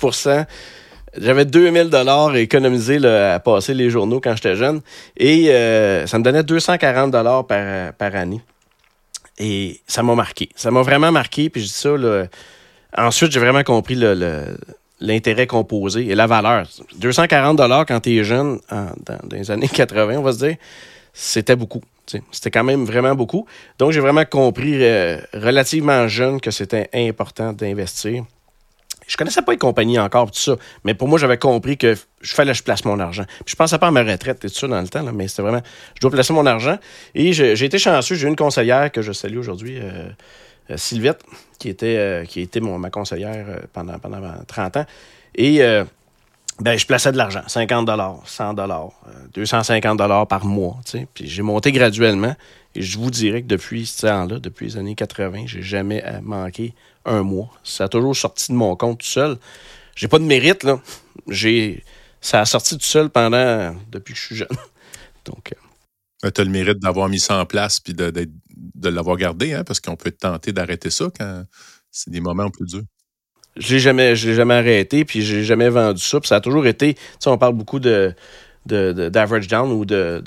j'avais 1.17 1.45
2000 1.45 1.89
dollars 1.89 2.35
économisés 2.35 3.06
à 3.06 3.39
passer 3.39 3.73
les 3.73 3.89
journaux 3.89 4.19
quand 4.19 4.35
j'étais 4.35 4.56
jeune 4.56 4.81
et 5.17 5.50
euh, 5.50 6.06
ça 6.07 6.19
me 6.19 6.23
donnait 6.23 6.44
240 6.44 7.11
dollars 7.11 7.47
par, 7.47 7.94
par 7.94 8.15
année. 8.15 8.41
Et 9.39 9.79
ça 9.88 10.03
m'a 10.03 10.15
marqué. 10.15 10.50
Ça 10.56 10.69
m'a 10.69 10.81
vraiment 10.81 11.11
marqué. 11.11 11.50
Puis 11.50 11.61
je 11.61 11.67
dis 11.67 11.73
ça, 11.73 11.95
là, 11.95 12.25
ensuite, 12.97 13.31
j'ai 13.31 13.39
vraiment 13.39 13.63
compris 13.63 13.95
l'intérêt 15.00 15.47
composé 15.47 16.07
et 16.07 16.15
la 16.15 16.27
valeur. 16.27 16.67
240 16.97 17.57
dollars 17.57 17.85
quand 17.85 18.01
tu 18.01 18.17
es 18.17 18.23
jeune, 18.23 18.59
dans, 18.69 19.17
les 19.31 19.50
années 19.50 19.67
80, 19.73 20.17
on 20.17 20.21
va 20.21 20.33
se 20.33 20.45
dire, 20.45 20.56
c'était 21.13 21.56
beaucoup. 21.56 21.81
C'était 22.31 22.51
quand 22.51 22.63
même 22.63 22.85
vraiment 22.85 23.15
beaucoup. 23.15 23.45
Donc, 23.77 23.91
j'ai 23.91 24.00
vraiment 24.00 24.25
compris 24.25 24.83
euh, 24.83 25.19
relativement 25.33 26.07
jeune 26.07 26.41
que 26.41 26.51
c'était 26.51 26.89
important 26.94 27.53
d'investir 27.53 28.25
je 29.09 29.17
connaissais 29.17 29.41
pas 29.41 29.51
les 29.51 29.57
compagnies 29.57 30.00
encore, 30.00 30.29
tout 30.29 30.39
ça. 30.39 30.56
Mais 30.83 30.94
pour 30.94 31.07
moi, 31.07 31.17
j'avais 31.17 31.39
compris 31.39 31.77
que 31.77 31.95
je 32.21 32.33
fallait 32.33 32.51
que 32.51 32.57
je 32.59 32.63
place 32.63 32.85
mon 32.85 33.00
argent. 33.00 33.23
Puis 33.25 33.51
je 33.51 33.56
pensais 33.56 33.79
pas 33.79 33.88
à 33.88 33.91
ma 33.91 34.03
retraite 34.03 34.45
et 34.45 34.50
tout 34.50 34.56
ça 34.56 34.67
dans 34.67 34.79
le 34.79 34.88
temps, 34.88 35.03
mais 35.11 35.27
c'était 35.27 35.41
vraiment, 35.41 35.63
je 35.95 36.01
dois 36.01 36.11
placer 36.11 36.31
mon 36.31 36.45
argent. 36.45 36.77
Et 37.15 37.33
j'ai 37.33 37.65
été 37.65 37.79
chanceux, 37.79 38.15
j'ai 38.15 38.27
eu 38.27 38.29
une 38.29 38.35
conseillère 38.35 38.91
que 38.91 39.01
je 39.01 39.11
salue 39.11 39.38
aujourd'hui, 39.38 39.79
euh, 39.79 40.09
euh, 40.69 40.77
Sylvette, 40.77 41.23
qui 41.57 41.69
était, 41.69 41.97
euh, 41.97 42.25
qui 42.25 42.47
mon, 42.61 42.77
ma 42.77 42.91
conseillère 42.91 43.61
pendant, 43.73 43.97
pendant 43.97 44.21
30 44.47 44.77
ans. 44.77 44.85
Et 45.33 45.61
ben, 46.59 46.77
je 46.77 46.85
plaçais 46.85 47.11
de 47.11 47.17
l'argent, 47.17 47.41
50 47.47 47.89
100 48.25 48.56
250 49.33 50.27
par 50.27 50.45
mois. 50.45 50.77
Puis 51.15 51.27
j'ai 51.27 51.41
monté 51.41 51.71
graduellement. 51.71 52.35
Et 52.75 52.83
je 52.83 53.00
vous 53.00 53.09
dirais 53.09 53.41
que 53.41 53.47
depuis 53.47 53.88
ce 53.88 54.06
temps-là, 54.06 54.38
depuis 54.38 54.67
les 54.67 54.77
années 54.77 54.94
80, 54.94 55.45
j'ai 55.47 55.63
jamais 55.63 56.03
manqué 56.21 56.75
un 57.06 57.24
mois. 57.24 57.50
Ça 57.63 57.86
a 57.86 57.88
toujours 57.88 58.16
sorti 58.16 58.51
de 58.51 58.57
mon 58.57 58.75
compte 58.75 59.00
tout 59.00 59.06
seul. 59.06 59.38
J'ai 59.96 60.07
pas 60.07 60.19
de 60.19 60.24
mérite, 60.24 60.63
là. 60.63 60.81
J'ai... 61.28 61.84
Ça 62.22 62.42
a 62.42 62.46
sorti 62.46 62.78
tout 62.78 62.86
seul 62.86 63.10
pendant... 63.10 63.75
depuis 63.90 64.13
que 64.13 64.19
je 64.19 64.25
suis 64.25 64.36
jeune. 64.36 64.48
Donc... 65.25 65.54
Euh, 66.25 66.31
tu 66.31 66.42
as 66.42 66.44
le 66.44 66.50
mérite 66.50 66.80
d'avoir 66.80 67.07
mis 67.07 67.19
ça 67.19 67.38
en 67.38 67.46
place 67.46 67.80
puis 67.80 67.94
de, 67.94 68.12
de, 68.12 68.90
l'avoir 68.90 69.16
gardé, 69.16 69.54
hein, 69.54 69.63
parce 69.63 69.80
qu'on 69.80 69.96
peut 69.96 70.12
tenter 70.12 70.51
d'arrêter 70.51 70.90
ça 70.90 71.06
quand 71.18 71.44
c'est 71.92 72.10
des 72.10 72.19
moments 72.19 72.50
plus 72.50 72.66
durs. 72.66 72.84
Je 73.56 73.74
l'ai 73.74 73.80
jamais, 73.80 74.16
jamais 74.16 74.54
arrêté, 74.54 75.06
puis 75.06 75.22
j'ai 75.22 75.44
jamais 75.44 75.69
vendu 75.69 76.02
ça. 76.02 76.19
Puis 76.19 76.28
ça 76.28 76.38
a 76.38 76.42
toujours 76.42 76.68
été. 76.68 76.94
Tu 76.94 77.02
sais, 77.19 77.30
on 77.30 77.38
parle 77.38 77.56
beaucoup 77.56 77.80
de, 77.80 78.13
d'average 78.66 79.48
down 79.48 79.72
ou 79.72 79.86
de, 79.86 80.24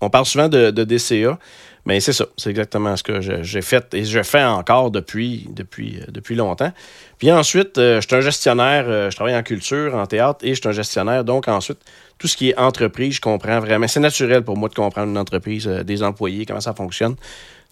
On 0.00 0.10
parle 0.10 0.26
souvent 0.26 0.48
de, 0.48 0.70
de 0.70 0.84
DCA. 0.84 1.38
Mais 1.86 2.00
c'est 2.00 2.14
ça, 2.14 2.26
c'est 2.38 2.48
exactement 2.48 2.96
ce 2.96 3.02
que 3.02 3.20
j'ai 3.20 3.60
fait 3.60 3.92
et 3.92 4.04
je 4.04 4.22
fais 4.22 4.42
encore 4.42 4.90
depuis, 4.90 5.48
depuis, 5.50 6.00
euh, 6.00 6.06
depuis 6.08 6.34
longtemps. 6.34 6.72
Puis 7.18 7.30
ensuite, 7.30 7.76
euh, 7.76 8.00
je 8.00 8.06
suis 8.06 8.16
un 8.16 8.22
gestionnaire, 8.22 8.84
euh, 8.88 9.10
je 9.10 9.16
travaille 9.16 9.36
en 9.36 9.42
culture, 9.42 9.94
en 9.94 10.06
théâtre 10.06 10.40
et 10.42 10.54
je 10.54 10.60
suis 10.60 10.68
un 10.68 10.72
gestionnaire. 10.72 11.24
Donc 11.24 11.46
ensuite, 11.46 11.78
tout 12.16 12.26
ce 12.26 12.38
qui 12.38 12.50
est 12.50 12.58
entreprise, 12.58 13.16
je 13.16 13.20
comprends 13.20 13.60
vraiment. 13.60 13.86
C'est 13.86 14.00
naturel 14.00 14.42
pour 14.42 14.56
moi 14.56 14.70
de 14.70 14.74
comprendre 14.74 15.10
une 15.10 15.18
entreprise, 15.18 15.66
des 15.66 16.02
employés, 16.02 16.46
comment 16.46 16.60
ça 16.60 16.72
fonctionne. 16.72 17.16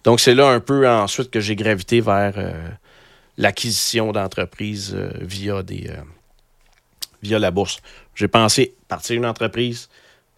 Donc 0.03 0.19
c'est 0.19 0.35
là 0.35 0.47
un 0.47 0.59
peu 0.59 0.87
ensuite 0.87 1.31
que 1.31 1.39
j'ai 1.39 1.55
gravité 1.55 1.99
vers 2.01 2.33
l'acquisition 3.37 4.11
d'entreprises 4.11 4.95
via 5.21 5.63
des 5.63 5.89
via 7.23 7.39
la 7.39 7.51
bourse. 7.51 7.79
J'ai 8.15 8.27
pensé 8.27 8.75
partir 8.87 9.15
une 9.15 9.25
entreprise, 9.25 9.89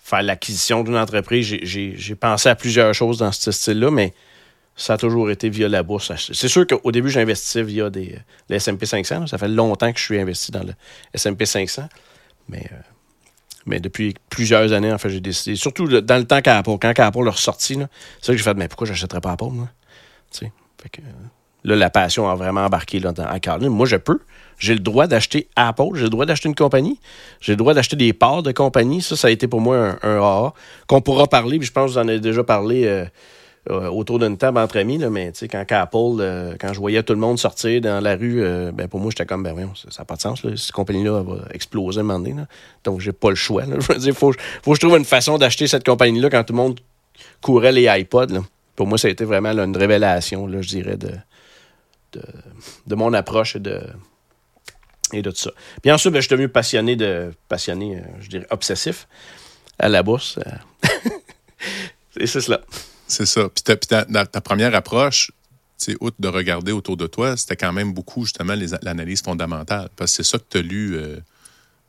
faire 0.06 0.22
l'acquisition 0.22 0.84
d'une 0.84 0.98
entreprise. 0.98 1.58
J'ai 1.64 2.16
pensé 2.16 2.48
à 2.48 2.56
plusieurs 2.56 2.94
choses 2.94 3.18
dans 3.18 3.32
ce 3.32 3.52
style-là, 3.52 3.90
mais 3.90 4.14
ça 4.76 4.94
a 4.94 4.98
toujours 4.98 5.32
été 5.32 5.50
via 5.50 5.68
la 5.68 5.82
bourse. 5.82 6.12
C'est 6.32 6.48
sûr 6.48 6.68
qu'au 6.68 6.92
début, 6.92 7.10
j'investissais 7.10 7.64
via 7.64 7.90
des, 7.90 8.20
les 8.48 8.58
S&P 8.58 8.86
500. 8.86 9.26
Ça 9.26 9.40
fait 9.40 9.48
longtemps 9.48 9.92
que 9.92 9.98
je 9.98 10.04
suis 10.04 10.20
investi 10.20 10.52
dans 10.52 10.62
le 10.62 10.74
S&P 11.14 11.46
500. 11.48 11.90
Mais, 12.50 12.68
euh, 12.72 12.76
mais 13.66 13.80
depuis 13.80 14.14
plusieurs 14.30 14.74
années, 14.74 14.94
en 14.94 15.00
fait, 15.00 15.10
j'ai 15.10 15.22
décidé, 15.22 15.56
surtout 15.56 15.88
dans 15.88 16.18
le 16.18 16.26
temps 16.26 16.42
qu'Apple, 16.42 16.78
quand 16.80 16.94
Apple 17.00 17.24
l'a 17.24 17.32
ressorti, 17.32 17.74
c'est 17.74 18.26
ça 18.28 18.32
que 18.34 18.38
j'ai 18.38 18.44
fait, 18.44 18.54
mais 18.54 18.68
pourquoi 18.68 18.86
j'achèterais 18.86 19.22
pas 19.22 19.32
Apple? 19.32 19.46
Moi? 19.50 19.70
Fait 20.32 20.52
que, 20.92 21.02
la 21.74 21.90
passion 21.90 22.30
a 22.30 22.36
vraiment 22.36 22.66
embarqué 22.66 23.00
là, 23.00 23.12
dans, 23.12 23.26
à 23.26 23.58
Moi, 23.70 23.86
je 23.88 23.96
peux. 23.96 24.20
J'ai 24.58 24.74
le 24.74 24.80
droit 24.80 25.08
d'acheter 25.08 25.50
Apple, 25.56 25.96
j'ai 25.96 26.04
le 26.04 26.10
droit 26.10 26.26
d'acheter 26.26 26.48
une 26.48 26.56
compagnie, 26.56 27.00
j'ai 27.42 27.54
le 27.54 27.58
droit 27.58 27.74
d'acheter 27.74 27.96
des 27.96 28.14
parts 28.14 28.44
de 28.44 28.52
compagnie. 28.52 29.02
Ça, 29.02 29.16
ça 29.16 29.28
a 29.28 29.32
été 29.32 29.48
pour 29.48 29.60
moi 29.60 29.98
un, 30.02 30.18
un 30.18 30.54
qu'on 30.88 31.02
pourra 31.02 31.28
parler, 31.28 31.58
puis 31.58 31.68
je 31.68 31.74
pense 31.74 31.88
que 31.88 31.92
vous 31.94 31.98
en 31.98 32.08
avez 32.08 32.22
déjà 32.22 32.44
parlé 32.44 32.86
euh, 32.86 33.06
euh, 33.70 33.90
autour 33.90 34.20
d'une 34.20 34.38
table 34.38 34.58
entre 34.60 34.78
amis, 34.78 34.98
là, 34.98 35.10
mais 35.10 35.34
quand 35.52 35.66
Apple, 35.70 35.98
euh, 36.20 36.56
quand 36.60 36.72
je 36.72 36.80
voyais 36.80 37.04
tout 37.04 37.14
le 37.14 37.20
monde 37.20 37.38
sortir 37.38 37.82
dans 37.82 38.02
la 38.02 38.16
rue, 38.16 38.42
ben, 38.74 38.88
pour 38.88 39.02
moi, 39.02 39.12
j'étais 39.12 39.26
comme, 39.26 39.44
ben 39.44 39.56
ça 39.76 40.02
n'a 40.02 40.06
pas 40.06 40.16
de 40.16 40.22
sens. 40.22 40.42
Cette 40.42 40.72
compagnie-là 40.72 41.22
va 41.22 41.40
exploser 41.54 42.00
un 42.00 42.04
moment 42.04 42.20
donné. 42.20 42.36
Donc, 42.86 43.02
j'ai 43.02 43.12
pas 43.12 43.30
le 43.30 43.36
choix. 43.36 43.64
Je 43.66 44.12
faut, 44.12 44.32
faut, 44.62 44.72
que 44.72 44.76
je 44.76 44.80
trouve 44.80 44.98
une 44.98 45.06
façon 45.06 45.38
d'acheter 45.38 45.68
cette 45.68 45.86
compagnie-là 45.86 46.30
quand 46.30 46.44
tout 46.44 46.54
le 46.54 46.58
monde 46.58 46.80
courait 47.42 47.74
les 47.74 47.88
iPods. 48.00 48.42
Pour 48.76 48.88
moi, 48.88 48.98
ça 48.98 49.08
a 49.08 49.12
été 49.12 49.26
vraiment 49.26 49.50
une 49.50 49.76
révélation, 49.76 50.50
je 50.50 50.68
dirais, 50.68 50.98
de, 50.98 51.12
de, 52.16 52.24
de 52.88 52.96
mon 52.96 53.14
approche 53.14 53.56
et 53.56 53.60
de 53.60 53.82
et 55.14 55.22
de 55.22 55.32
tout 55.32 55.38
ça. 55.38 55.52
Puis 55.82 55.92
ensuite, 55.92 56.14
ben, 56.14 56.20
je 56.20 56.28
suis 56.28 56.32
devenu 56.32 56.50
passionné 56.50 56.96
de. 56.96 57.32
passionné, 57.48 57.98
euh, 57.98 58.02
je 58.20 58.30
dirais, 58.30 58.48
obsessif 58.50 59.08
à 59.78 59.90
la 59.90 60.04
bourse. 60.04 60.40
Euh. 60.40 61.10
et 62.20 62.28
c'est 62.28 62.42
cela. 62.42 62.62
C'est 63.08 63.26
ça. 63.26 63.50
Puis, 63.50 63.64
ta, 63.64 64.06
ta, 64.06 64.42
première 64.42 64.74
approche, 64.74 65.32
outre 66.00 66.18
de 66.20 66.28
regarder 66.28 66.72
autour 66.72 66.98
de 66.98 67.06
toi, 67.06 67.38
c'était 67.38 67.56
quand 67.56 67.74
même 67.74 67.94
beaucoup 67.94 68.26
justement 68.26 68.56
l'analyse 68.82 69.22
fondamentale. 69.22 69.90
Parce 69.96 70.12
que 70.12 70.24
c'est 70.24 70.30
ça 70.32 70.40
que 70.40 70.46
tu 70.50 70.58
as 70.58 70.62
lu 70.62 70.96
euh, 70.96 71.20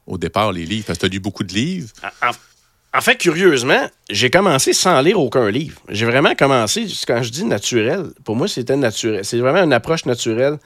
au 0.06 0.18
départ, 0.18 0.52
les 0.52 0.66
livres. 0.66 0.86
Parce 0.86 0.98
que 0.98 1.06
tu 1.06 1.06
as 1.06 1.14
lu 1.14 1.20
beaucoup 1.20 1.44
de 1.44 1.54
livres. 1.54 1.90
En 2.22 2.32
fait, 3.00 3.16
curieusement, 3.16 3.88
j'ai 4.10 4.30
commencé 4.30 4.72
sans 4.72 5.00
lire 5.00 5.20
aucun 5.20 5.50
livre. 5.50 5.80
J'ai 5.88 6.06
vraiment 6.06 6.34
commencé, 6.34 6.86
quand 7.06 7.22
je 7.22 7.30
dis 7.30 7.44
naturel, 7.44 8.06
pour 8.24 8.36
moi, 8.36 8.48
c'était 8.48 8.76
naturel. 8.76 9.24
C'est 9.24 9.38
vraiment 9.38 9.62
une 9.62 9.72
approche 9.72 10.06
naturelle 10.06 10.58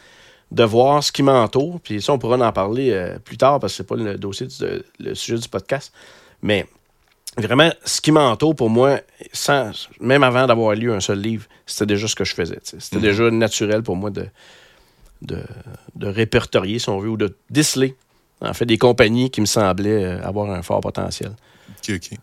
de 0.50 0.64
voir 0.64 1.02
ce 1.02 1.12
qui 1.12 1.22
m'entoure. 1.22 1.80
Puis 1.80 2.02
ça, 2.02 2.12
on 2.12 2.18
pourra 2.18 2.36
en 2.36 2.52
parler 2.52 2.90
euh, 2.90 3.18
plus 3.18 3.36
tard 3.36 3.60
parce 3.60 3.72
que 3.72 3.76
c'est 3.78 3.86
pas 3.86 3.96
le 3.96 4.18
dossier, 4.18 4.48
le 4.98 5.14
sujet 5.14 5.38
du 5.38 5.48
podcast. 5.48 5.92
Mais 6.42 6.66
vraiment, 7.36 7.70
ce 7.84 8.00
qui 8.00 8.12
m'entoure 8.12 8.54
pour 8.54 8.70
moi, 8.70 9.00
sans, 9.32 9.70
même 10.00 10.22
avant 10.22 10.46
d'avoir 10.46 10.74
lu 10.74 10.92
un 10.92 11.00
seul 11.00 11.20
livre, 11.20 11.46
c'était 11.66 11.86
déjà 11.86 12.08
ce 12.08 12.14
que 12.14 12.24
je 12.24 12.34
faisais. 12.34 12.58
C'était 12.62 12.96
mhm. 12.96 13.02
déjà 13.02 13.30
naturel 13.30 13.82
pour 13.82 13.96
moi 13.96 14.10
de, 14.10 14.26
de, 15.22 16.06
répertorier, 16.06 16.78
si 16.78 16.88
on 16.88 16.98
veut, 16.98 17.10
ou 17.10 17.16
de 17.16 17.36
déceler, 17.48 17.94
en 18.40 18.54
fait, 18.54 18.66
des 18.66 18.78
compagnies 18.78 19.30
qui 19.30 19.40
me 19.40 19.46
semblaient 19.46 20.04
euh, 20.04 20.22
avoir 20.24 20.50
un 20.50 20.62
fort 20.62 20.80
potentiel. 20.80 21.32
OK, 21.78 21.94
OK. 21.94 22.18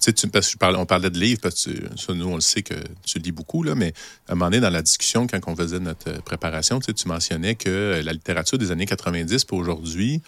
Tu 0.00 0.12
sais, 0.16 0.28
parce 0.28 0.54
que 0.54 0.76
on 0.76 0.86
parlait 0.86 1.10
de 1.10 1.18
livres, 1.18 1.40
parce 1.42 1.66
que 1.66 2.12
nous, 2.14 2.26
on 2.26 2.36
le 2.36 2.40
sait 2.40 2.62
que 2.62 2.74
tu 3.04 3.18
lis 3.18 3.32
beaucoup, 3.32 3.62
là, 3.62 3.74
mais 3.74 3.92
à 4.28 4.32
un 4.32 4.34
moment 4.34 4.46
donné, 4.46 4.60
dans 4.60 4.70
la 4.70 4.80
discussion, 4.80 5.26
quand 5.26 5.40
on 5.46 5.54
faisait 5.54 5.78
notre 5.78 6.22
préparation, 6.22 6.80
tu 6.80 6.92
mentionnais 7.06 7.54
que 7.54 8.00
la 8.02 8.12
littérature 8.12 8.56
des 8.56 8.70
années 8.70 8.86
90 8.86 9.44
pour 9.44 9.58
aujourd'hui, 9.58 10.22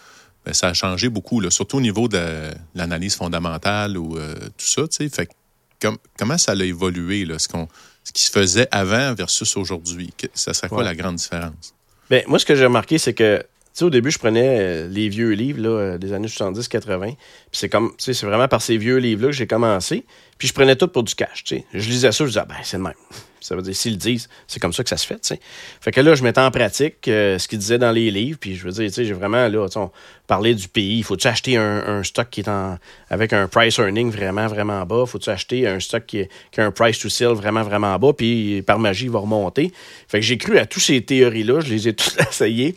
ben, 0.45 0.53
ça 0.53 0.67
a 0.67 0.73
changé 0.73 1.09
beaucoup, 1.09 1.39
là, 1.39 1.49
surtout 1.49 1.77
au 1.77 1.81
niveau 1.81 2.07
de 2.07 2.51
l'analyse 2.75 3.15
fondamentale 3.15 3.97
ou 3.97 4.17
euh, 4.17 4.35
tout 4.57 4.65
ça. 4.65 4.83
Fait 4.91 5.29
comment 6.17 6.37
ça 6.37 6.51
a 6.51 6.55
évolué, 6.63 7.25
là, 7.25 7.39
ce, 7.39 7.47
ce 8.03 8.11
qui 8.11 8.23
se 8.23 8.31
faisait 8.31 8.67
avant 8.69 9.13
versus 9.15 9.57
aujourd'hui? 9.57 10.13
Ça 10.33 10.53
serait 10.53 10.69
quoi 10.69 10.83
la 10.83 10.95
grande 10.95 11.15
différence? 11.15 11.73
Bien, 12.09 12.21
moi, 12.27 12.37
ce 12.37 12.45
que 12.45 12.55
j'ai 12.55 12.65
remarqué, 12.65 12.97
c'est 12.97 13.13
que 13.13 13.43
au 13.81 13.89
début, 13.89 14.11
je 14.11 14.19
prenais 14.19 14.59
euh, 14.59 14.87
les 14.87 15.09
vieux 15.09 15.31
livres 15.31 15.61
là, 15.61 15.69
euh, 15.69 15.97
des 15.97 16.13
années 16.13 16.27
70-80. 16.27 16.99
Puis 17.07 17.17
c'est 17.51 17.69
comme, 17.69 17.91
c'est 17.97 18.19
vraiment 18.23 18.47
par 18.47 18.61
ces 18.61 18.77
vieux 18.77 18.97
livres-là 18.97 19.27
que 19.27 19.33
j'ai 19.33 19.47
commencé. 19.47 20.05
Puis 20.37 20.47
je 20.47 20.53
prenais 20.53 20.75
tout 20.75 20.87
pour 20.87 21.03
du 21.03 21.15
cash. 21.15 21.43
Je 21.45 21.89
lisais 21.89 22.11
ça, 22.11 22.23
je 22.23 22.29
disais, 22.29 22.41
ah, 22.41 22.45
ben, 22.45 22.55
c'est 22.63 22.77
le 22.77 22.83
même. 22.83 22.93
Ça 23.43 23.55
veut 23.55 23.61
dire, 23.61 23.75
s'ils 23.75 23.93
le 23.93 23.97
disent, 23.97 24.29
c'est 24.47 24.59
comme 24.59 24.73
ça 24.73 24.83
que 24.83 24.89
ça 24.89 24.97
se 24.97 25.05
fait, 25.05 25.15
tu 25.15 25.27
sais. 25.27 25.39
Fait 25.81 25.91
que 25.91 26.01
là, 26.01 26.15
je 26.15 26.23
mettais 26.23 26.41
en 26.41 26.51
pratique 26.51 27.07
euh, 27.07 27.37
ce 27.37 27.47
qu'ils 27.47 27.59
disaient 27.59 27.77
dans 27.77 27.91
les 27.91 28.09
livres, 28.11 28.37
puis 28.39 28.55
je 28.55 28.63
veux 28.63 28.71
dire, 28.71 28.87
tu 28.87 28.93
sais, 28.93 29.05
j'ai 29.05 29.13
vraiment, 29.13 29.47
là, 29.47 29.67
du 30.41 30.67
pays. 30.67 30.99
Il 30.99 31.03
faut-tu 31.03 31.27
acheter 31.27 31.57
un, 31.57 32.03
stock 32.03 32.29
qui 32.29 32.41
est 32.41 32.49
en, 32.49 32.77
avec 33.09 33.33
un 33.33 33.47
price 33.47 33.77
earning 33.77 34.09
vraiment, 34.11 34.47
vraiment 34.47 34.85
bas? 34.85 35.05
Faut-tu 35.05 35.29
acheter 35.29 35.67
un 35.67 35.79
stock 35.79 36.05
qui, 36.05 36.21
a 36.21 36.63
un 36.63 36.71
price 36.71 36.99
to 36.99 37.09
sell 37.09 37.29
vraiment, 37.29 37.63
vraiment 37.63 37.97
bas, 37.97 38.13
puis 38.13 38.61
par 38.63 38.79
magie, 38.79 39.05
il 39.05 39.11
va 39.11 39.19
remonter? 39.19 39.71
Fait 40.07 40.19
que 40.19 40.25
j'ai 40.25 40.37
cru 40.37 40.57
à 40.57 40.65
toutes 40.65 40.83
ces 40.83 41.01
théories-là, 41.01 41.61
je 41.61 41.69
les 41.69 41.87
ai 41.87 41.93
toutes 41.95 42.17
essayées. 42.19 42.75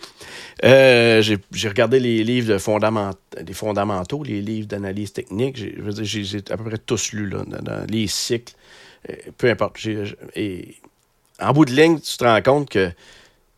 Euh, 0.64 1.22
j'ai 1.22 1.68
regardé 1.68 2.00
les 2.00 2.24
livres 2.24 2.48
de 2.52 2.58
fondament, 2.58 3.10
des 3.40 3.52
fondamentaux, 3.52 4.22
les 4.22 4.40
livres 4.40 4.68
d'analyse 4.68 5.12
technique. 5.12 5.56
Je 5.56 5.82
veux 5.82 5.92
dire, 5.92 6.04
j'ai 6.04 6.38
à 6.50 6.56
peu 6.56 6.64
près 6.64 6.78
tous 6.78 7.12
lus, 7.12 7.28
là, 7.28 7.44
dans 7.46 7.86
les 7.90 8.06
cycles. 8.06 8.54
Euh, 9.08 9.14
peu 9.36 9.50
importe. 9.50 9.78
Et 10.34 10.76
en 11.40 11.52
bout 11.52 11.64
de 11.64 11.72
ligne, 11.72 12.00
tu 12.00 12.16
te 12.16 12.24
rends 12.24 12.42
compte 12.42 12.70
que 12.70 12.90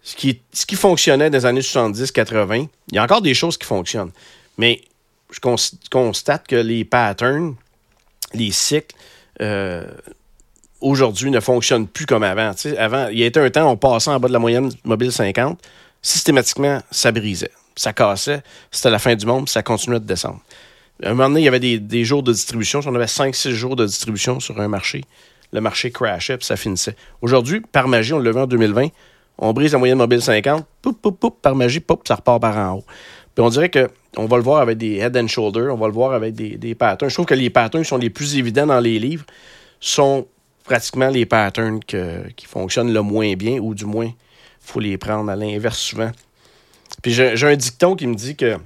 ce 0.03 0.17
qui, 0.17 0.41
ce 0.53 0.67
qui 0.67 0.77
fonctionnait 0.77 1.31
dans 1.31 1.39
les 1.39 1.47
années 1.47 1.61
70-80, 1.61 2.69
il 2.89 2.95
y 2.95 2.99
a 2.99 3.03
encore 3.03 3.23
des 3.23 3.35
choses 3.35 3.59
qui 3.59 3.67
fonctionnent. 3.67 4.13
Mais 4.57 4.81
je 5.31 5.41
constate 5.91 6.47
que 6.47 6.57
les 6.57 6.85
patterns, 6.85 7.55
les 8.35 8.51
cycles, 8.51 8.97
euh, 9.41 9.87
aujourd'hui 10.81 11.31
ne 11.31 11.41
fonctionnent 11.41 11.87
plus 11.87 12.07
comme 12.07 12.23
avant. 12.23 12.53
avant, 12.79 13.09
il 13.09 13.19
y 13.19 13.25
a 13.25 13.43
un 13.43 13.51
temps, 13.51 13.71
on 13.71 13.77
passait 13.77 14.11
en 14.11 14.19
bas 14.19 14.29
de 14.29 14.33
la 14.33 14.39
moyenne 14.39 14.71
mobile 14.85 15.13
50, 15.13 15.61
systématiquement, 16.01 16.81
ça 16.91 17.13
brisait, 17.13 17.51
ça 17.77 17.93
cassait, 17.93 18.43
c'était 18.71 18.91
la 18.91 18.99
fin 18.99 19.15
du 19.15 19.27
monde, 19.27 19.49
ça 19.49 19.63
continuait 19.63 20.01
de 20.01 20.07
descendre. 20.07 20.41
À 21.03 21.09
un 21.09 21.11
moment 21.11 21.29
donné, 21.29 21.43
il 21.43 21.45
y 21.45 21.49
avait 21.49 21.61
des, 21.61 21.79
des 21.79 22.05
jours 22.05 22.23
de 22.23 22.33
distribution, 22.33 22.81
on 22.85 22.95
avait 22.95 23.05
5-6 23.05 23.51
jours 23.51 23.77
de 23.77 23.87
distribution 23.87 24.41
sur 24.41 24.61
un 24.61 24.69
marché 24.69 25.05
le 25.53 25.61
marché 25.61 25.91
crashait, 25.91 26.37
puis 26.37 26.47
ça 26.47 26.57
finissait. 26.57 26.97
Aujourd'hui, 27.23 27.61
par 27.61 27.89
magie, 27.89 28.13
on 28.13 28.19
le 28.19 28.31
vu 28.31 28.39
en 28.39 28.47
2020, 28.47 28.89
on 29.39 29.53
brise 29.53 29.73
la 29.73 29.79
moyenne 29.79 29.99
mobile 29.99 30.21
50, 30.23 30.67
poup, 30.83 31.01
poup, 31.01 31.19
poup, 31.19 31.41
par 31.41 31.55
magie, 31.55 31.81
poup, 31.81 32.03
ça 32.07 32.17
repart 32.17 32.41
par 32.41 32.57
en 32.57 32.79
haut. 32.79 32.85
Puis 33.35 33.45
on 33.45 33.49
dirait 33.49 33.69
que 33.69 33.89
on 34.17 34.27
va 34.27 34.37
le 34.37 34.43
voir 34.43 34.61
avec 34.61 34.79
des 34.79 34.97
head 34.97 35.17
and 35.17 35.29
shoulders, 35.29 35.73
on 35.73 35.77
va 35.77 35.87
le 35.87 35.93
voir 35.93 36.13
avec 36.13 36.35
des, 36.35 36.57
des 36.57 36.75
patterns. 36.75 37.09
Je 37.09 37.15
trouve 37.15 37.27
que 37.27 37.35
les 37.35 37.51
patterns 37.51 37.83
qui 37.83 37.89
sont 37.89 37.99
les 37.99 38.11
plus 38.11 38.37
évidents 38.37 38.67
dans 38.67 38.81
les 38.81 38.99
livres 38.99 39.25
sont 39.81 40.27
pratiquement 40.65 41.09
les 41.09 41.25
patterns 41.25 41.81
qui 41.81 42.47
fonctionnent 42.47 42.93
le 42.93 43.01
moins 43.01 43.35
bien, 43.35 43.59
ou 43.59 43.75
du 43.75 43.85
moins, 43.85 44.07
il 44.07 44.15
faut 44.61 44.81
les 44.81 44.99
prendre 44.99 45.31
à 45.31 45.37
l'inverse 45.37 45.79
souvent. 45.79 46.11
Puis 47.03 47.13
j'ai 47.13 47.47
un 47.47 47.57
dicton 47.57 47.97
qui 47.97 48.07
me 48.07 48.15
dit 48.15 48.37
que 48.37 48.57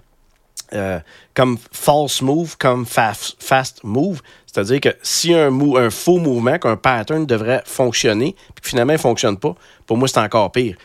euh, 0.74 1.00
comme 1.34 1.58
false 1.70 2.22
move, 2.22 2.56
comme 2.56 2.86
fast, 2.86 3.82
move. 3.84 4.20
C'est-à-dire 4.46 4.80
que 4.80 4.88
si 5.02 5.34
un, 5.34 5.52
un 5.76 5.90
faux 5.90 6.18
mouvement, 6.18 6.58
qu'un 6.58 6.76
pattern 6.76 7.26
devrait 7.26 7.62
fonctionner, 7.64 8.34
puis 8.54 8.70
finalement 8.70 8.92
il 8.92 8.96
ne 8.96 9.00
fonctionne 9.00 9.36
pas, 9.36 9.54
pour 9.86 9.96
moi 9.96 10.08
c'est 10.08 10.20
encore 10.20 10.50
pire. 10.52 10.76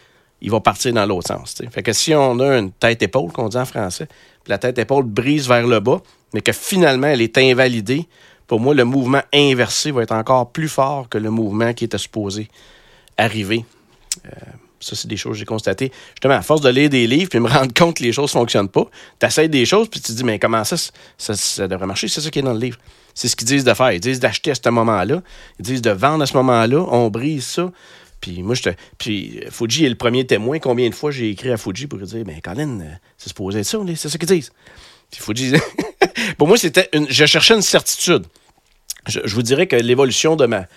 Il 0.41 0.51
va 0.51 0.60
partir 0.60 0.94
dans 0.94 1.06
l'autre 1.06 1.27
sens. 1.27 1.56
Fait 1.72 1.82
que 1.84 1.94
si 1.94 2.13
on 2.13 2.39
a 2.39 2.58
une 2.58 2.72
tête-épaule, 2.72 3.32
qu'on 3.32 3.50
dit 3.50 3.58
en 3.58 3.65
français, 3.65 4.08
puis 4.44 4.51
la 4.51 4.58
tête-épaule 4.58 5.03
brise 5.03 5.48
vers 5.48 5.65
le 5.65 5.79
bas, 5.79 6.01
mais 6.34 6.41
que 6.41 6.51
finalement 6.51 7.08
elle 7.08 7.22
est 7.22 7.38
invalidée, 7.38 8.08
pour 8.46 8.60
moi 8.60 8.74
le 8.74 8.86
mouvement 8.86 9.22
inversé 9.34 9.91
va 9.91 10.03
être 10.03 10.13
encore 10.13 10.51
plus 10.51 10.70
fort 10.70 11.10
que 11.10 11.17
le 11.17 11.32
mouvement 11.32 11.74
qui 11.74 11.86
était 11.86 11.98
supposé 11.98 12.50
arriver. 13.17 13.65
Euh, 14.25 14.29
ça, 14.79 14.96
c'est 14.96 15.07
des 15.07 15.17
choses 15.17 15.34
que 15.34 15.39
j'ai 15.39 15.46
constatées. 15.46 15.91
Justement, 16.10 16.36
à 16.36 16.41
force 16.41 16.62
de 16.62 16.69
lire 16.69 16.89
des 16.89 17.07
livres 17.07 17.29
puis 17.29 17.39
me 17.39 17.50
rendre 17.50 17.74
compte 17.74 17.98
que 17.98 18.03
les 18.03 18.12
choses 18.12 18.34
ne 18.34 18.39
fonctionnent 18.39 18.69
pas, 18.69 18.88
tu 19.19 19.25
essaies 19.25 19.48
des 19.48 19.65
choses 19.65 19.89
puis 19.89 20.00
tu 20.00 20.12
te 20.12 20.17
dis, 20.17 20.24
mais 20.24 20.39
comment 20.39 20.63
ça, 20.63 20.75
ça, 21.17 21.67
devrait 21.67 21.88
marcher? 21.88 22.07
C'est 22.07 22.22
ça 22.22 22.29
qui 22.29 22.39
est 22.39 22.43
dans 22.43 22.53
le 22.53 22.60
livre. 22.60 22.77
C'est 23.13 23.27
ce 23.27 23.36
qu'ils 23.36 23.48
disent 23.48 23.63
de 23.63 23.74
faire. 23.74 23.91
Ils 23.91 24.00
disent 24.00 24.19
d'acheter 24.19 24.51
à 24.51 24.55
ce 24.55 24.69
moment-là. 24.69 25.22
Ils 25.60 25.65
disent 25.65 25.81
de 25.81 25.89
vendre 25.89 26.24
à 26.24 26.27
ce 26.27 26.36
moment-là. 26.38 26.86
On 26.89 27.10
brise 27.10 27.46
ça. 27.46 27.72
Puis 28.22 28.43
moi, 28.43 28.55
je 28.55 28.69
Puis 28.98 29.41
Fuji 29.50 29.86
est 29.86 29.89
le 29.89 29.96
premier 29.96 30.25
témoin. 30.25 30.60
Combien 30.60 30.89
de 30.89 30.96
fois 30.96 31.12
j'ai 31.12 31.29
écrit 31.29 31.51
à 31.51 31.57
Fuji 31.57 31.88
pour 31.88 31.98
lui 31.98 32.05
dire, 32.05 32.24
mais 32.25 32.41
Colin, 32.41 32.79
c'est 33.17 33.29
supposé 33.29 33.60
être 33.60 33.65
ça, 33.65 33.79
c'est 33.96 34.10
ça 34.10 34.17
qu'ils 34.17 34.27
disent. 34.27 34.51
Puis 35.10 35.22
Fuji. 35.22 35.53
pour 36.38 36.48
moi, 36.48 36.57
c'était 36.57 36.89
une. 36.93 37.07
Je 37.10 37.25
cherchais 37.25 37.55
une 37.55 37.62
certitude. 37.62 38.25
je 39.07 39.34
vous 39.34 39.43
dirais 39.43 39.65
que 39.65 39.75
l'évolution 39.75 40.36
de 40.36 40.46
ma 40.46 40.67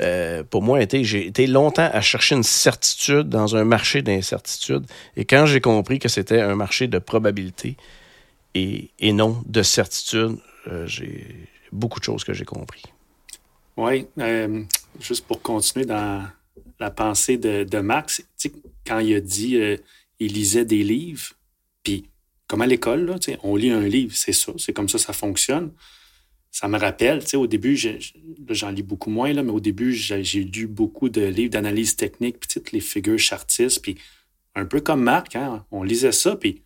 euh, 0.00 0.42
pour 0.42 0.62
moi, 0.62 0.80
j'ai 0.90 1.26
été 1.26 1.46
longtemps 1.46 1.88
à 1.92 2.00
chercher 2.00 2.34
une 2.34 2.42
certitude 2.42 3.28
dans 3.28 3.56
un 3.56 3.64
marché 3.64 4.02
d'incertitude. 4.02 4.84
Et 5.16 5.24
quand 5.24 5.46
j'ai 5.46 5.60
compris 5.60 5.98
que 5.98 6.08
c'était 6.08 6.40
un 6.40 6.54
marché 6.54 6.86
de 6.86 6.98
probabilité 6.98 7.76
et, 8.54 8.90
non 9.00 9.42
de 9.46 9.62
certitude, 9.62 10.38
euh, 10.68 10.86
j'ai 10.86 11.48
beaucoup 11.72 11.98
de 11.98 12.04
choses 12.04 12.24
que 12.24 12.32
j'ai 12.32 12.44
compris. 12.44 12.82
Oui, 13.76 14.06
euh, 14.18 14.64
juste 15.00 15.26
pour 15.26 15.42
continuer 15.42 15.84
dans 15.86 16.26
la 16.80 16.90
pensée 16.90 17.36
de, 17.36 17.64
de 17.64 17.78
Max, 17.78 18.22
quand 18.86 18.98
il 19.00 19.14
a 19.14 19.20
dit 19.20 19.58
il 20.18 20.32
lisait 20.32 20.64
des 20.64 20.82
livres, 20.82 21.32
puis 21.82 22.08
comme 22.46 22.62
à 22.62 22.66
l'école, 22.66 23.18
on 23.42 23.56
lit 23.56 23.70
un 23.70 23.82
livre, 23.82 24.14
c'est 24.14 24.32
ça, 24.32 24.52
c'est 24.56 24.72
comme 24.72 24.88
ça 24.88 24.98
ça 24.98 25.12
fonctionne 25.12 25.72
ça 26.58 26.68
me 26.68 26.78
rappelle, 26.78 27.22
tu 27.22 27.28
sais, 27.28 27.36
au 27.36 27.46
début, 27.46 27.76
j'en 28.48 28.70
lis 28.70 28.82
beaucoup 28.82 29.10
moins, 29.10 29.30
là, 29.34 29.42
mais 29.42 29.52
au 29.52 29.60
début, 29.60 29.92
j'ai 29.92 30.42
lu 30.42 30.66
beaucoup 30.66 31.10
de 31.10 31.20
livres 31.20 31.50
d'analyse 31.50 31.96
technique, 31.96 32.40
puis 32.40 32.62
les 32.72 32.80
figures 32.80 33.18
chartistes, 33.18 33.82
puis 33.82 33.98
un 34.54 34.64
peu 34.64 34.80
comme 34.80 35.02
Marc, 35.02 35.36
hein, 35.36 35.66
on 35.70 35.82
lisait 35.82 36.12
ça, 36.12 36.34
puis 36.34 36.62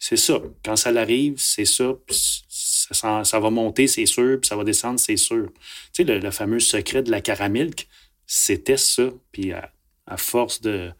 c'est 0.00 0.16
ça. 0.16 0.42
Quand 0.64 0.74
ça 0.74 0.90
arrive, 0.90 1.34
c'est 1.36 1.64
ça, 1.64 1.92
ça, 2.10 3.22
ça, 3.22 3.38
va 3.38 3.50
monter, 3.50 3.86
c'est 3.86 4.04
sûr, 4.04 4.40
puis 4.40 4.48
ça 4.48 4.56
va 4.56 4.64
descendre, 4.64 4.98
c'est 4.98 5.16
sûr. 5.16 5.48
Tu 5.94 6.04
sais, 6.04 6.18
le, 6.18 6.30
fameux 6.32 6.58
secret 6.58 7.04
de 7.04 7.12
la 7.12 7.20
caramilk, 7.20 7.86
c'était 8.26 8.76
ça. 8.76 9.10
Puis 9.30 9.52
à, 9.52 9.70
force 10.16 10.60
de, 10.60 10.90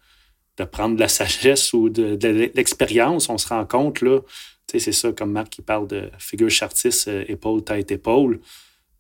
de, 0.57 0.63
prendre 0.63 0.95
de 0.95 1.01
la 1.01 1.09
sagesse 1.09 1.73
ou 1.73 1.89
de, 1.89 2.15
de 2.15 2.29
l'expérience, 2.55 3.29
on 3.29 3.39
se 3.39 3.49
rend 3.49 3.67
compte, 3.67 4.03
là, 4.03 4.21
c'est 4.79 4.93
ça, 4.93 5.12
comme 5.12 5.33
Marc 5.33 5.50
qui 5.50 5.62
parle 5.62 5.89
de 5.89 6.11
figure 6.19 6.50
chartiste, 6.50 7.09
euh, 7.09 7.25
épaule, 7.29 7.65
tête, 7.65 7.91
épaule. 7.91 8.41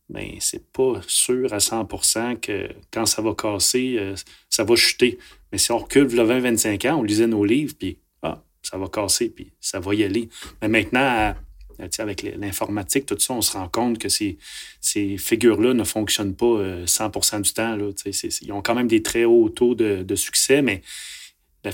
Mais 0.08 0.38
c'est 0.40 0.72
pas 0.72 1.00
sûr 1.06 1.52
à 1.52 1.58
100% 1.58 2.40
que 2.40 2.68
quand 2.90 3.06
ça 3.06 3.22
va 3.22 3.34
casser, 3.34 3.96
euh, 3.98 4.14
ça 4.48 4.64
va 4.64 4.74
chuter. 4.74 5.18
Mais 5.52 5.58
si 5.58 5.70
on 5.70 5.78
recule 5.78 6.08
le 6.08 6.24
20-25 6.24 6.90
ans, 6.90 6.98
on 6.98 7.02
lisait 7.04 7.28
nos 7.28 7.44
livres, 7.44 7.74
puis 7.78 7.98
ah, 8.22 8.42
ça 8.62 8.76
va 8.76 8.88
casser, 8.88 9.30
puis 9.30 9.52
ça 9.60 9.78
va 9.78 9.94
y 9.94 10.02
aller. 10.02 10.28
Mais 10.60 10.68
maintenant, 10.68 11.34
avec 11.98 12.22
l'informatique, 12.22 13.06
tout 13.06 13.18
ça, 13.18 13.34
on 13.34 13.40
se 13.40 13.52
rend 13.52 13.68
compte 13.68 13.98
que 13.98 14.08
ces, 14.08 14.38
ces 14.80 15.16
figures-là 15.16 15.74
ne 15.74 15.84
fonctionnent 15.84 16.34
pas 16.34 16.84
100% 16.84 17.36
euh, 17.36 17.40
du 17.40 17.52
temps. 17.52 17.76
Là, 17.76 17.90
ils 18.42 18.52
ont 18.52 18.62
quand 18.62 18.74
même 18.74 18.88
des 18.88 19.02
très 19.02 19.24
hauts 19.24 19.48
taux 19.48 19.74
de, 19.74 20.14
succès, 20.14 20.62
mais 20.62 20.82
la, 21.64 21.70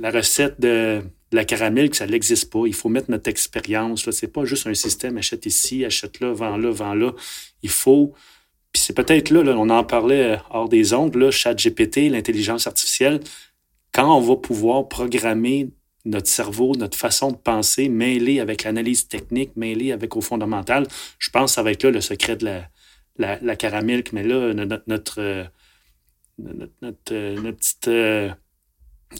la 0.00 0.10
recette 0.10 0.60
de, 0.60 1.02
la 1.32 1.44
caramel, 1.44 1.90
que 1.90 1.96
ça 1.96 2.06
n'existe 2.06 2.50
pas. 2.50 2.66
Il 2.66 2.74
faut 2.74 2.88
mettre 2.88 3.10
notre 3.10 3.28
expérience. 3.28 4.08
Ce 4.10 4.24
n'est 4.26 4.30
pas 4.30 4.44
juste 4.44 4.66
un 4.66 4.74
système, 4.74 5.16
achète 5.16 5.46
ici, 5.46 5.84
achète 5.84 6.20
là, 6.20 6.32
vends 6.32 6.56
là, 6.56 6.70
vends 6.70 6.94
là. 6.94 7.12
Il 7.62 7.70
faut. 7.70 8.12
Puis 8.72 8.82
c'est 8.82 8.94
peut-être 8.94 9.30
là, 9.30 9.40
on 9.56 9.68
en 9.70 9.84
parlait 9.84 10.34
euh, 10.34 10.36
hors 10.50 10.68
des 10.68 10.94
ondes, 10.94 11.14
là, 11.16 11.30
GPT, 11.30 12.10
l'intelligence 12.10 12.66
artificielle, 12.66 13.20
quand 13.92 14.16
on 14.16 14.20
va 14.20 14.36
pouvoir 14.36 14.88
programmer 14.88 15.68
notre 16.04 16.28
cerveau, 16.28 16.74
notre 16.74 16.98
façon 16.98 17.30
de 17.30 17.36
penser, 17.36 17.88
mêlée 17.88 18.40
avec 18.40 18.64
l'analyse 18.64 19.08
technique, 19.08 19.52
mêlée 19.56 19.92
avec 19.92 20.16
au 20.16 20.20
fondamental. 20.20 20.86
Je 21.18 21.30
pense 21.30 21.52
que 21.52 21.54
ça 21.54 21.62
va 21.62 21.72
être 21.72 21.84
là 21.84 21.90
le 21.90 22.00
secret 22.00 22.36
de 22.36 22.44
la, 23.18 23.38
la. 23.40 23.82
Mais 24.12 24.22
là, 24.22 24.54
notre, 24.54 24.84
notre, 24.86 25.20
euh, 25.20 25.44
notre, 26.38 27.14
notre, 27.40 27.88
euh, 27.88 28.30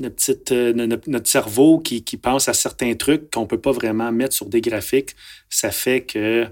notre 0.01 0.17
petite 0.17 0.45
petite, 0.45 1.09
notre, 1.09 1.29
cerveau 1.29 1.79
qui, 1.79 2.05
qui, 2.05 2.17
pense 2.17 2.49
à 2.49 2.55
certains 2.55 2.95
trucs 2.95 3.31
qu'on 3.31 3.43
ne 3.43 3.47
peut 3.47 3.61
pas 3.61 3.73
vraiment 3.73 4.11
mettre 4.13 4.35
sur 4.35 4.47
des 4.47 4.61
graphiques, 4.61 5.15
ça 5.49 5.71
fait 5.71 6.03
que 6.03 6.47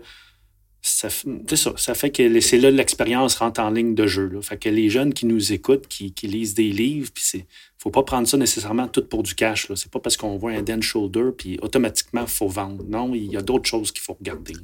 ça, 0.82 1.08
ça, 1.10 1.72
ça 1.76 1.94
fait 1.94 2.10
que 2.10 2.40
c'est 2.40 2.56
là 2.56 2.70
l'expérience 2.70 3.34
rentre 3.36 3.60
en 3.60 3.70
ligne 3.70 3.94
de 3.94 4.06
jeu. 4.06 4.28
Là. 4.28 4.40
Fait 4.40 4.56
que 4.56 4.68
les 4.68 4.88
jeunes 4.88 5.12
qui 5.12 5.26
nous 5.26 5.52
écoutent, 5.52 5.86
qui, 5.86 6.12
qui 6.12 6.26
lisent 6.26 6.54
des 6.54 6.70
livres, 6.70 7.10
puis 7.12 7.22
c'est 7.26 7.46
faut 7.78 7.90
pas 7.90 8.02
prendre 8.02 8.28
ça 8.28 8.36
nécessairement 8.36 8.88
tout 8.88 9.04
pour 9.04 9.22
du 9.22 9.34
cash. 9.34 9.68
Là. 9.68 9.76
C'est 9.76 9.90
pas 9.90 10.00
parce 10.00 10.16
qu'on 10.16 10.36
voit 10.36 10.52
un 10.52 10.62
den 10.62 10.82
shoulder, 10.82 11.30
puis 11.36 11.58
automatiquement, 11.62 12.22
il 12.22 12.28
faut 12.28 12.48
vendre. 12.48 12.84
Non, 12.86 13.14
il 13.14 13.32
y 13.32 13.36
a 13.36 13.42
d'autres 13.42 13.68
choses 13.68 13.90
qu'il 13.92 14.02
faut 14.02 14.14
regarder. 14.14 14.54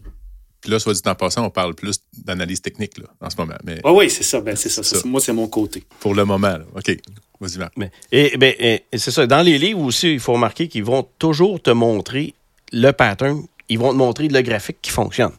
Puis 0.66 0.73
là, 0.73 0.80
soit 0.80 0.94
dit 0.94 1.00
en 1.06 1.14
passant, 1.14 1.46
on 1.46 1.50
parle 1.50 1.76
plus 1.76 2.00
d'analyse 2.25 2.61
technique 2.61 2.99
là, 2.99 3.04
en 3.20 3.30
ce 3.30 3.37
moment. 3.37 3.54
Mais... 3.62 3.80
oui, 3.85 4.11
c'est 4.11 4.25
ça. 4.25 4.40
Ben, 4.40 4.56
c'est 4.56 4.68
ça. 4.68 4.82
Moi, 5.04 5.20
c'est 5.20 5.32
mon 5.32 5.46
côté. 5.46 5.85
Pour 6.00 6.12
le 6.12 6.25
moment. 6.25 6.56
OK. 6.75 6.90
Vas-y, 7.40 7.58
Marc. 7.58 7.75
Mais, 7.76 7.92
et, 8.11 8.37
ben, 8.37 8.52
et 8.58 8.82
c'est 8.94 9.12
ça. 9.12 9.28
Dans 9.28 9.42
les 9.42 9.58
livres 9.58 9.78
aussi, 9.82 10.14
il 10.14 10.18
faut 10.18 10.32
remarquer 10.32 10.66
qu'ils 10.66 10.82
vont 10.82 11.06
toujours 11.20 11.62
te 11.62 11.70
montrer 11.70 12.35
le 12.73 12.90
pattern. 12.90 13.44
Ils 13.68 13.78
vont 13.78 13.92
te 13.92 13.96
montrer 13.96 14.26
le 14.26 14.42
graphique 14.42 14.78
qui 14.82 14.90
fonctionne. 14.90 15.35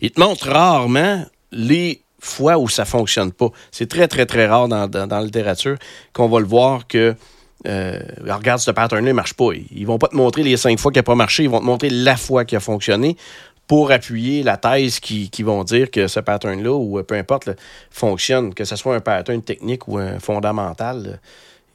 Il 0.00 0.12
te 0.12 0.18
montre 0.18 0.48
rarement 0.48 1.26
les 1.52 2.00
fois 2.18 2.56
où 2.56 2.66
ça 2.66 2.86
fonctionne 2.86 3.32
pas. 3.32 3.50
C'est 3.72 3.86
très, 3.86 4.08
très, 4.08 4.24
très 4.24 4.46
rare 4.46 4.66
dans, 4.66 4.88
la 4.90 5.22
littérature 5.22 5.76
qu'on 6.14 6.30
va 6.30 6.40
le 6.40 6.46
voir 6.46 6.86
que 6.86 7.14
euh, 7.66 8.00
regarde, 8.26 8.60
ce 8.60 8.70
pattern-là 8.70 9.08
ne 9.08 9.12
marche 9.12 9.34
pas. 9.34 9.50
Ils 9.70 9.86
vont 9.86 9.98
pas 9.98 10.08
te 10.08 10.16
montrer 10.16 10.42
les 10.42 10.56
cinq 10.56 10.78
fois 10.78 10.90
qu'il 10.90 11.00
n'a 11.00 11.02
pas 11.02 11.14
marché, 11.14 11.42
ils 11.42 11.50
vont 11.50 11.60
te 11.60 11.66
montrer 11.66 11.90
la 11.90 12.16
fois 12.16 12.46
qui 12.46 12.56
a 12.56 12.60
fonctionné 12.60 13.18
pour 13.70 13.92
appuyer 13.92 14.42
la 14.42 14.56
thèse 14.56 14.98
qui, 14.98 15.30
vont 15.44 15.62
dire 15.62 15.92
que 15.92 16.08
ce 16.08 16.18
pattern-là, 16.18 16.72
ou 16.72 17.00
peu 17.04 17.14
importe, 17.14 17.50
fonctionne, 17.92 18.52
que 18.52 18.64
ce 18.64 18.74
soit 18.74 18.96
un 18.96 19.00
pattern 19.00 19.40
technique 19.42 19.86
ou 19.86 19.96
un 19.96 20.18
fondamental 20.18 21.20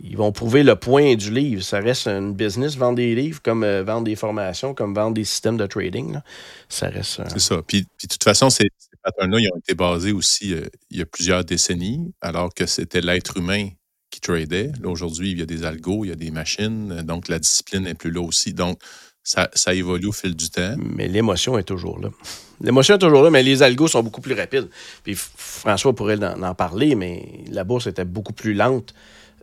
ils 0.01 0.17
vont 0.17 0.33
prouver 0.33 0.63
le 0.63 0.75
point 0.75 1.15
du 1.15 1.31
livre. 1.31 1.63
Ça 1.63 1.79
reste 1.79 2.07
un 2.07 2.31
business, 2.31 2.75
vendre 2.75 2.97
des 2.97 3.15
livres, 3.15 3.39
comme 3.41 3.63
euh, 3.63 3.81
vendre 3.81 4.03
des 4.03 4.17
formations, 4.17 4.73
comme 4.73 4.93
vendre 4.93 5.13
des 5.13 5.23
systèmes 5.23 5.55
de 5.55 5.65
trading. 5.67 6.19
Ça 6.67 6.89
reste. 6.89 7.21
C'est 7.29 7.39
ça. 7.39 7.61
Puis, 7.65 7.83
de 7.83 8.07
toute 8.09 8.25
façon, 8.25 8.49
ces, 8.49 8.67
patterns-là, 9.01 9.39
ils 9.39 9.49
ont 9.53 9.57
été 9.57 9.73
basés 9.73 10.11
aussi 10.11 10.53
euh, 10.53 10.65
il 10.91 10.99
y 10.99 11.01
a 11.01 11.05
plusieurs 11.05 11.45
décennies, 11.45 12.13
alors 12.19 12.53
que 12.53 12.65
c'était 12.65 12.99
l'être 12.99 13.37
humain 13.37 13.69
qui 14.09 14.19
tradait. 14.19 14.73
Là, 14.81 14.89
aujourd'hui, 14.89 15.31
il 15.31 15.39
y 15.39 15.41
a 15.41 15.45
des 15.45 15.63
algos, 15.63 16.03
il 16.03 16.09
y 16.09 16.11
a 16.11 16.15
des 16.15 16.31
machines, 16.31 17.01
donc 17.03 17.29
la 17.29 17.39
discipline 17.39 17.83
n'est 17.83 17.93
plus 17.93 18.11
là 18.11 18.21
aussi. 18.21 18.53
Donc, 18.53 18.79
ça, 19.25 19.49
ça, 19.53 19.73
évolue 19.73 20.07
au 20.07 20.11
fil 20.13 20.35
du 20.35 20.49
temps. 20.49 20.75
Mais 20.77 21.09
l'émotion 21.09 21.57
est 21.57 21.63
toujours 21.63 21.99
là. 21.99 22.09
L'émotion 22.61 22.95
est 22.95 22.99
toujours 22.99 23.23
là, 23.23 23.29
mais 23.29 23.43
les 23.43 23.63
algos 23.63 23.89
sont 23.89 24.03
beaucoup 24.03 24.21
plus 24.21 24.35
rapides. 24.35 24.69
Puis 25.03 25.15
François 25.17 25.93
pourrait 25.93 26.23
en 26.23 26.55
parler, 26.55 26.95
mais 26.95 27.43
la 27.49 27.65
bourse 27.65 27.87
était 27.87 28.05
beaucoup 28.05 28.33
plus 28.33 28.53
lente 28.53 28.93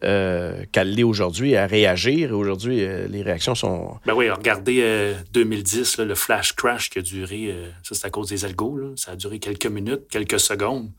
euh, 0.04 0.64
qu'elle 0.72 0.94
l'est 0.94 1.04
aujourd'hui 1.04 1.54
à 1.56 1.66
réagir. 1.66 2.32
Aujourd'hui, 2.32 2.84
euh, 2.84 3.06
les 3.08 3.22
réactions 3.22 3.54
sont. 3.54 3.98
Ben 4.06 4.14
oui, 4.14 4.30
regardez 4.30 5.14
2010, 5.32 5.98
euh, 5.98 6.04
le 6.04 6.14
flash 6.14 6.54
crash 6.54 6.88
qui 6.88 6.98
a 6.98 7.02
duré, 7.02 7.54
ça 7.82 7.94
c'est 7.94 8.06
à 8.06 8.10
cause 8.10 8.28
des 8.28 8.44
algos, 8.44 8.96
ça 8.96 9.12
a 9.12 9.16
duré 9.16 9.38
quelques 9.38 9.66
minutes, 9.66 10.08
quelques 10.10 10.40
secondes. 10.40 10.90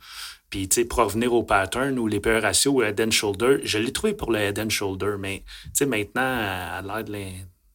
Puis, 0.50 0.70
tu 0.70 0.82
sais, 0.82 0.86
pour 0.86 1.00
revenir 1.00 1.34
au 1.34 1.44
pattern 1.44 1.98
ou 1.98 2.08
les 2.08 2.20
PE 2.20 2.40
ratio 2.40 2.74
ou 2.74 2.84
head 2.84 3.02
and 3.02 3.10
shoulder, 3.10 3.58
je 3.64 3.80
l'ai 3.80 3.92
trouvé 3.92 4.14
pour 4.14 4.32
le 4.32 4.40
head 4.40 4.60
and 4.60 4.70
shoulder, 4.70 5.16
mais 5.18 5.44
tu 5.66 5.70
sais, 5.74 5.86
maintenant, 5.88 6.22
à 6.22 6.82
l'ère 6.86 7.04
de 7.04 7.12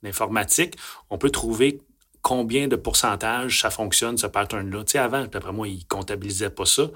l'informatique, 0.03 0.77
on 1.11 1.19
peut 1.19 1.31
trouver 1.31 1.81
combien 2.23 2.69
de 2.69 2.77
pourcentage 2.77 3.61
ça 3.61 3.71
fonctionne, 3.71 4.19
ce 4.19 4.27
pattern-là. 4.27 4.85
Tu 4.85 4.93
sais, 4.93 4.99
avant, 4.99 5.27
d'après 5.27 5.53
moi, 5.53 5.69
ils 5.69 5.79
ne 5.79 5.85
comptabilisaient 5.89 6.51
pas 6.51 6.67
ça, 6.67 6.91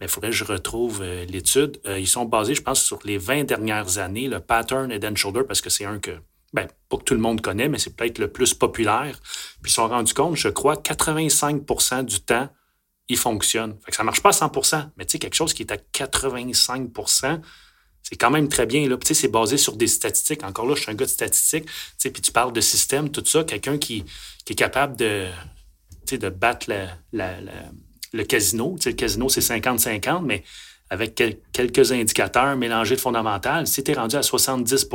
mais 0.00 0.06
il 0.06 0.08
faudrait 0.08 0.30
que 0.30 0.36
je 0.36 0.44
retrouve 0.44 1.00
euh, 1.02 1.24
l'étude. 1.24 1.80
Euh, 1.86 1.98
ils 1.98 2.08
sont 2.08 2.24
basés, 2.24 2.54
je 2.54 2.62
pense, 2.62 2.82
sur 2.82 2.98
les 3.04 3.18
20 3.18 3.44
dernières 3.44 3.98
années, 3.98 4.28
le 4.28 4.40
pattern 4.40 4.90
head 4.90 5.04
and 5.04 5.16
shoulder, 5.16 5.42
parce 5.46 5.60
que 5.60 5.70
c'est 5.70 5.84
un 5.84 5.98
que, 5.98 6.10
ben, 6.52 6.68
pas 6.88 6.96
que 6.96 7.04
tout 7.04 7.14
le 7.14 7.20
monde 7.20 7.40
connaît, 7.40 7.68
mais 7.68 7.78
c'est 7.78 7.96
peut-être 7.96 8.18
le 8.18 8.28
plus 8.28 8.54
populaire. 8.54 9.18
Puis 9.62 9.66
ils 9.66 9.68
se 9.70 9.76
sont 9.76 9.88
rendus 9.88 10.14
compte, 10.14 10.36
je 10.36 10.48
crois, 10.48 10.76
85% 10.76 12.04
du 12.04 12.20
temps, 12.20 12.48
il 13.08 13.16
fonctionne. 13.16 13.76
Fait 13.84 13.90
que 13.90 13.96
ça 13.96 14.04
marche 14.04 14.22
pas 14.22 14.30
à 14.30 14.32
100% 14.32 14.90
mais 14.96 15.04
tu 15.04 15.12
sais, 15.12 15.18
quelque 15.18 15.34
chose 15.34 15.54
qui 15.54 15.62
est 15.62 15.72
à 15.72 15.76
85 15.76 16.90
c'est 18.04 18.16
quand 18.16 18.30
même 18.30 18.48
très 18.48 18.66
bien. 18.66 18.88
Là. 18.88 18.96
Tu 18.98 19.08
sais, 19.08 19.14
c'est 19.14 19.28
basé 19.28 19.56
sur 19.56 19.76
des 19.76 19.88
statistiques. 19.88 20.44
Encore 20.44 20.66
là, 20.66 20.74
je 20.76 20.82
suis 20.82 20.90
un 20.90 20.94
gars 20.94 21.06
de 21.06 21.10
statistiques. 21.10 21.64
Tu 21.64 21.72
sais, 21.98 22.10
puis 22.10 22.22
tu 22.22 22.30
parles 22.30 22.52
de 22.52 22.60
système, 22.60 23.10
tout 23.10 23.24
ça. 23.24 23.42
Quelqu'un 23.44 23.78
qui, 23.78 24.04
qui, 24.44 24.52
est 24.52 24.56
capable 24.56 24.96
de, 24.96 25.26
de 26.12 26.28
battre 26.28 26.70
le 27.12 28.22
casino. 28.24 28.76
Tu 28.76 28.84
sais, 28.84 28.90
le 28.90 28.96
casino, 28.96 29.28
c'est 29.30 29.40
50-50, 29.40 30.22
mais 30.22 30.44
avec 30.90 31.20
quelques 31.52 31.92
indicateurs 31.92 32.56
mélangés 32.56 32.96
de 32.96 33.00
fondamental, 33.00 33.66
si 33.66 33.82
tu 33.82 33.90
es 33.90 33.94
rendu 33.94 34.16
à 34.16 34.22
70 34.22 34.88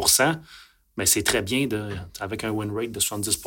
mais 0.97 1.05
c'est 1.05 1.23
très 1.23 1.41
bien 1.41 1.65
de, 1.65 1.89
avec 2.19 2.43
un 2.43 2.49
win 2.49 2.71
rate 2.75 2.91
de 2.91 2.99
70 2.99 3.41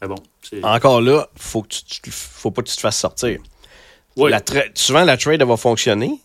Mais 0.00 0.08
bon. 0.08 0.16
Encore 0.62 1.00
là, 1.00 1.28
faut 1.34 1.62
que 1.62 1.68
tu, 1.68 2.10
faut 2.10 2.50
pas 2.50 2.62
que 2.62 2.68
tu 2.68 2.76
te 2.76 2.80
fasses 2.80 2.98
sortir. 2.98 3.40
souvent, 4.74 5.04
la 5.04 5.16
trade 5.16 5.42
va 5.42 5.56
fonctionner, 5.56 6.20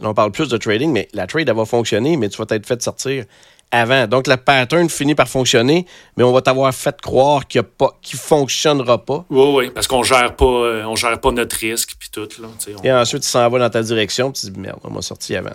on 0.00 0.14
parle 0.14 0.32
plus 0.32 0.48
de 0.48 0.56
trading, 0.56 0.92
mais 0.92 1.08
la 1.12 1.26
trade, 1.26 1.48
elle 1.48 1.56
va 1.56 1.64
fonctionner, 1.64 2.16
mais 2.16 2.28
tu 2.28 2.38
vas 2.38 2.46
être 2.50 2.66
fait 2.66 2.82
sortir 2.82 3.24
avant. 3.70 4.06
Donc, 4.06 4.26
la 4.26 4.36
pattern 4.36 4.88
finit 4.88 5.14
par 5.14 5.28
fonctionner, 5.28 5.86
mais 6.16 6.24
on 6.24 6.32
va 6.32 6.40
t'avoir 6.40 6.72
fait 6.72 7.00
croire 7.00 7.46
qu'il 7.46 7.62
ne 7.62 8.18
fonctionnera 8.18 9.04
pas. 9.04 9.24
Oui, 9.28 9.54
oui, 9.54 9.70
parce 9.74 9.86
qu'on 9.86 10.02
gère 10.02 10.36
pas, 10.36 10.44
euh, 10.44 10.84
on 10.84 10.94
gère 10.94 11.20
pas 11.20 11.32
notre 11.32 11.56
risque, 11.56 11.96
puis 11.98 12.08
tout. 12.12 12.28
Là, 12.40 12.48
Et 12.84 12.92
ensuite, 12.92 13.22
tu 13.22 13.28
s'en 13.28 13.48
vas 13.48 13.58
dans 13.58 13.70
ta 13.70 13.82
direction, 13.82 14.30
puis 14.30 14.42
tu 14.42 14.52
dis, 14.52 14.60
merde, 14.60 14.78
on 14.84 14.90
m'a 14.90 15.02
sorti 15.02 15.34
avant. 15.34 15.50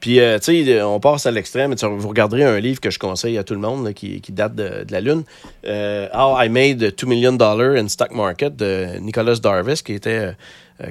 Puis, 0.00 0.20
euh, 0.20 0.38
tu 0.38 0.64
sais, 0.64 0.82
on 0.82 1.00
passe 1.00 1.26
à 1.26 1.30
l'extrême. 1.30 1.74
Vous 1.74 2.08
regarderez 2.08 2.44
un 2.44 2.60
livre 2.60 2.80
que 2.80 2.90
je 2.90 2.98
conseille 2.98 3.38
à 3.38 3.44
tout 3.44 3.54
le 3.54 3.60
monde, 3.60 3.92
qui, 3.92 4.20
date 4.28 4.54
de, 4.54 4.86
la 4.88 5.00
Lune, 5.00 5.24
euh, 5.66 6.08
How 6.14 6.42
I 6.42 6.48
Made 6.48 6.82
$2 6.82 7.06
Million 7.06 7.36
in 7.40 7.88
Stock 7.88 8.12
Market, 8.12 8.56
de 8.56 8.98
Nicholas 9.00 9.36
Darvis, 9.36 9.82
qui 9.84 9.94
était 9.94 10.34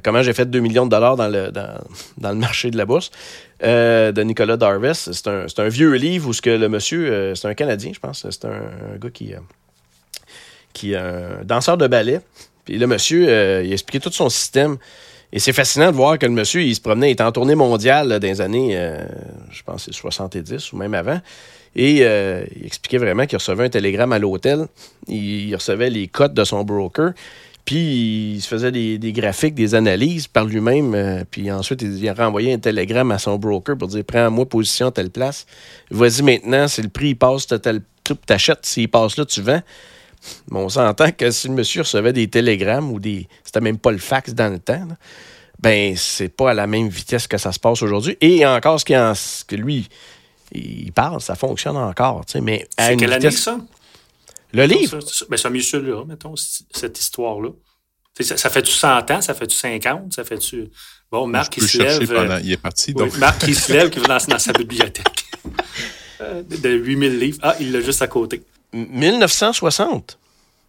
comment 0.04 0.22
j'ai 0.22 0.34
fait 0.34 0.50
2 0.50 0.60
millions 0.60 0.86
de 0.86 0.92
dollars 0.92 1.16
dans 1.16 1.28
le, 1.28 1.52
dans, 2.18 2.30
le 2.30 2.36
marché 2.36 2.72
de 2.72 2.78
la 2.78 2.86
bourse 2.86 3.12
euh, 3.64 4.12
de 4.12 4.22
Nicolas 4.24 4.58
Darvis. 4.58 5.10
C'est 5.12 5.28
un, 5.28 5.70
vieux 5.70 5.94
livre 5.94 6.30
où 6.30 6.34
ce 6.34 6.42
que 6.42 6.50
le 6.50 6.70
monsieur, 6.70 7.12
euh, 7.12 7.36
c'est 7.36 7.48
un 7.48 7.54
Canadien, 7.54 7.92
je 7.94 8.00
pense. 8.00 8.26
C'est 8.30 8.46
un, 8.46 8.98
gars 9.00 9.10
qui, 9.10 9.34
qui 10.74 10.94
est 10.94 10.98
un 10.98 11.44
danseur 11.44 11.78
de 11.78 11.88
ballet. 11.88 12.22
Puis 12.66 12.78
le 12.78 12.88
monsieur, 12.88 13.24
il 13.64 13.72
a 13.72 13.74
expliqué 13.74 14.00
tout 14.00 14.12
son 14.12 14.30
système. 14.30 14.78
Et 15.34 15.40
c'est 15.40 15.54
fascinant 15.54 15.92
de 15.92 15.96
voir 15.96 16.20
que 16.20 16.26
le 16.26 16.34
monsieur, 16.34 16.62
il 16.62 16.76
se 16.76 16.82
promenait, 16.82 17.10
il 17.10 17.14
était 17.14 17.24
en 17.24 17.32
tournée 17.32 17.56
mondiale 17.56 18.20
dans 18.20 18.22
les 18.22 18.42
années, 18.42 18.78
je 19.50 19.64
pense, 19.64 19.90
70 19.90 20.74
ou 20.74 20.78
même 20.78 20.94
avant. 20.94 21.22
Et 21.74 22.02
il 22.02 22.66
expliquait 22.66 22.98
vraiment 22.98 23.26
qu'il 23.26 23.38
recevait 23.38 23.64
un 23.64 23.70
télégramme 23.70 24.12
à 24.12 24.20
l'hôtel. 24.20 24.68
il, 25.08 25.56
recevait 25.56 25.90
les 25.90 26.10
cotes 26.10 26.34
de 26.34 26.44
son 26.44 26.64
broker. 26.64 27.14
Puis 27.66 28.34
il 28.36 28.42
se 28.42 28.48
faisait 28.48 28.72
des, 28.72 29.14
graphiques, 29.14 29.56
des 29.56 29.76
analyses 29.76 30.28
par 30.28 30.46
lui-même. 30.46 30.94
Euh, 30.96 31.24
puis 31.30 31.52
ensuite, 31.52 31.82
il 31.82 32.08
a 32.10 32.14
renvoyé 32.14 32.54
un 32.54 32.60
télégramme 32.60 33.12
à 33.12 33.20
son 33.20 33.38
broker 33.38 33.78
pour 33.78 33.88
dire 33.88 34.04
Prends-moi 34.06 34.48
position 34.48 34.88
à 34.88 34.92
telle 34.92 35.10
place. 35.10 35.46
Vas-y 35.90 36.24
maintenant, 36.24 36.68
si 36.68 36.82
le 36.82 36.90
prix 36.90 37.10
il 37.10 37.16
passe, 37.16 37.48
tu 37.48 38.16
t'achètes. 38.26 38.66
S'il 38.66 38.90
passe 38.90 39.18
là, 39.18 39.26
tu 39.26 39.42
vends. 39.42 39.62
Mais 40.52 40.60
on 40.60 40.70
s'entend 40.70 41.12
que 41.12 41.32
si 41.32 41.48
le 41.48 41.54
monsieur 41.54 41.82
recevait 41.82 42.14
des 42.14 42.28
télégrammes 42.28 42.92
ou 42.92 43.00
des. 43.00 43.28
C'était 43.44 43.62
même 43.62 43.78
pas 43.78 43.92
le 43.92 43.98
fax 43.98 44.34
dans 44.34 44.52
le 44.52 44.60
temps, 44.60 44.88
ben 45.60 45.96
c'est 45.96 46.30
pas 46.30 46.52
à 46.52 46.54
la 46.54 46.68
même 46.68 46.90
vitesse 46.90 47.28
que 47.28 47.38
ça 47.38 47.52
se 47.52 47.60
passe 47.60 47.82
aujourd'hui. 47.82 48.18
Et 48.22 48.46
encore, 48.46 48.80
ce, 48.80 48.86
qui 48.86 48.96
en, 48.98 49.14
que 49.48 49.56
lui, 49.56 49.88
il 50.52 50.92
parle, 50.92 51.22
ça 51.22 51.36
fonctionne 51.36 51.78
encore. 51.78 52.24
Mais 52.42 52.68
c'est 52.78 52.98
quelle 52.98 53.14
année 53.14 53.32
ça? 53.32 53.58
Le 54.54 54.66
livre? 54.66 55.00
Ben, 55.30 55.38
ça, 55.38 55.50
là 55.50 56.06
mettons, 56.06 56.36
cette 56.36 57.00
histoire-là. 57.00 57.50
Ça, 58.20 58.50
fait-tu 58.50 58.72
100 58.72 59.12
ans? 59.12 59.22
Ça 59.22 59.34
fait-tu 59.34 59.56
50? 59.56 60.14
Ça 60.14 60.24
fait-tu. 60.24 60.70
Bon, 61.12 61.28
Marc, 61.28 61.58
il 61.58 61.68
se 61.68 61.78
lève. 61.78 62.12
Euh, 62.12 62.40
il 62.44 62.52
est 62.52 62.58
parti. 62.58 62.94
Donc... 62.94 63.18
Marc, 63.18 63.44
il 63.48 63.56
se 63.56 63.72
lève, 63.72 63.90
qui 63.90 64.00
va 64.00 64.08
dans, 64.08 64.26
dans 64.28 64.40
sa 64.40 64.54
bibliothèque. 64.58 65.26
Euh, 66.22 66.44
de 66.44 66.70
8000 66.70 67.20
livres. 67.20 67.40
Ah, 67.42 67.56
il 67.60 67.72
l'a 67.72 67.82
juste 67.82 68.02
à 68.02 68.08
côté. 68.08 68.44
1960. 68.74 70.18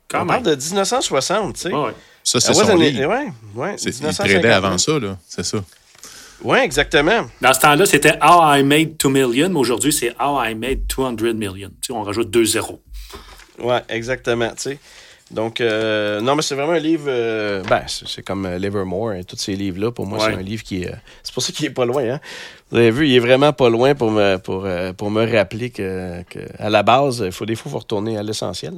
Quand 0.08 0.22
On 0.22 0.26
parle 0.26 0.42
de 0.42 0.54
1960, 0.54 1.54
tu 1.54 1.60
sais. 1.60 1.72
Ouais, 1.72 1.92
Ça, 2.22 2.40
c'est 2.40 2.50
ah, 2.50 2.54
son 2.54 2.76
livre. 2.76 3.06
Ouais, 3.06 3.32
ouais, 3.54 3.76
il 3.76 4.14
tradait 4.14 4.50
avant 4.50 4.78
ça, 4.78 4.98
là. 4.98 5.18
C'est 5.28 5.44
ça. 5.44 5.58
Oui, 6.44 6.58
exactement. 6.58 7.26
Dans 7.40 7.54
ce 7.54 7.60
temps-là, 7.60 7.86
c'était 7.86 8.18
How 8.20 8.56
I 8.56 8.64
Made 8.64 8.96
2 8.96 9.08
Million, 9.08 9.48
mais 9.48 9.58
aujourd'hui, 9.58 9.92
c'est 9.92 10.10
How 10.20 10.42
I 10.42 10.54
Made 10.54 10.86
200 10.86 11.16
Million. 11.34 11.68
Tu 11.80 11.86
sais, 11.86 11.92
on 11.92 12.02
rajoute 12.02 12.30
deux 12.30 12.44
zéros. 12.44 12.82
Oui, 13.58 13.74
exactement. 13.88 14.50
Donc, 15.30 15.60
euh, 15.62 16.20
non, 16.20 16.36
mais 16.36 16.42
c'est 16.42 16.54
vraiment 16.54 16.72
un 16.72 16.78
livre. 16.78 17.06
euh, 17.08 17.62
ben, 17.62 17.82
c'est 17.86 18.22
comme 18.22 18.44
euh, 18.44 18.58
Livermore 18.58 19.14
et 19.14 19.24
tous 19.24 19.36
ces 19.36 19.56
livres-là. 19.56 19.90
Pour 19.90 20.06
moi, 20.06 20.18
Ouais. 20.18 20.32
c'est 20.32 20.38
un 20.38 20.42
livre 20.42 20.62
qui 20.62 20.82
est. 20.82 20.94
c'est 21.22 21.32
pour 21.32 21.42
ça 21.42 21.52
qu'il 21.52 21.64
est 21.66 21.70
pas 21.70 21.86
loin. 21.86 22.02
Hein? 22.14 22.20
Vous 22.70 22.76
avez 22.78 22.90
vu, 22.90 23.08
il 23.08 23.14
est 23.14 23.18
vraiment 23.18 23.52
pas 23.54 23.70
loin 23.70 23.94
pour 23.94 24.10
me, 24.10 24.36
pour, 24.36 24.66
pour 24.96 25.10
me 25.10 25.30
rappeler 25.30 25.70
que, 25.70 26.22
que 26.28 26.40
à 26.58 26.68
la 26.70 26.82
base, 26.82 27.22
il 27.24 27.32
faut 27.32 27.46
des 27.46 27.54
fois 27.54 27.70
faut 27.72 27.78
retourner 27.78 28.18
à 28.18 28.22
l'essentiel. 28.22 28.74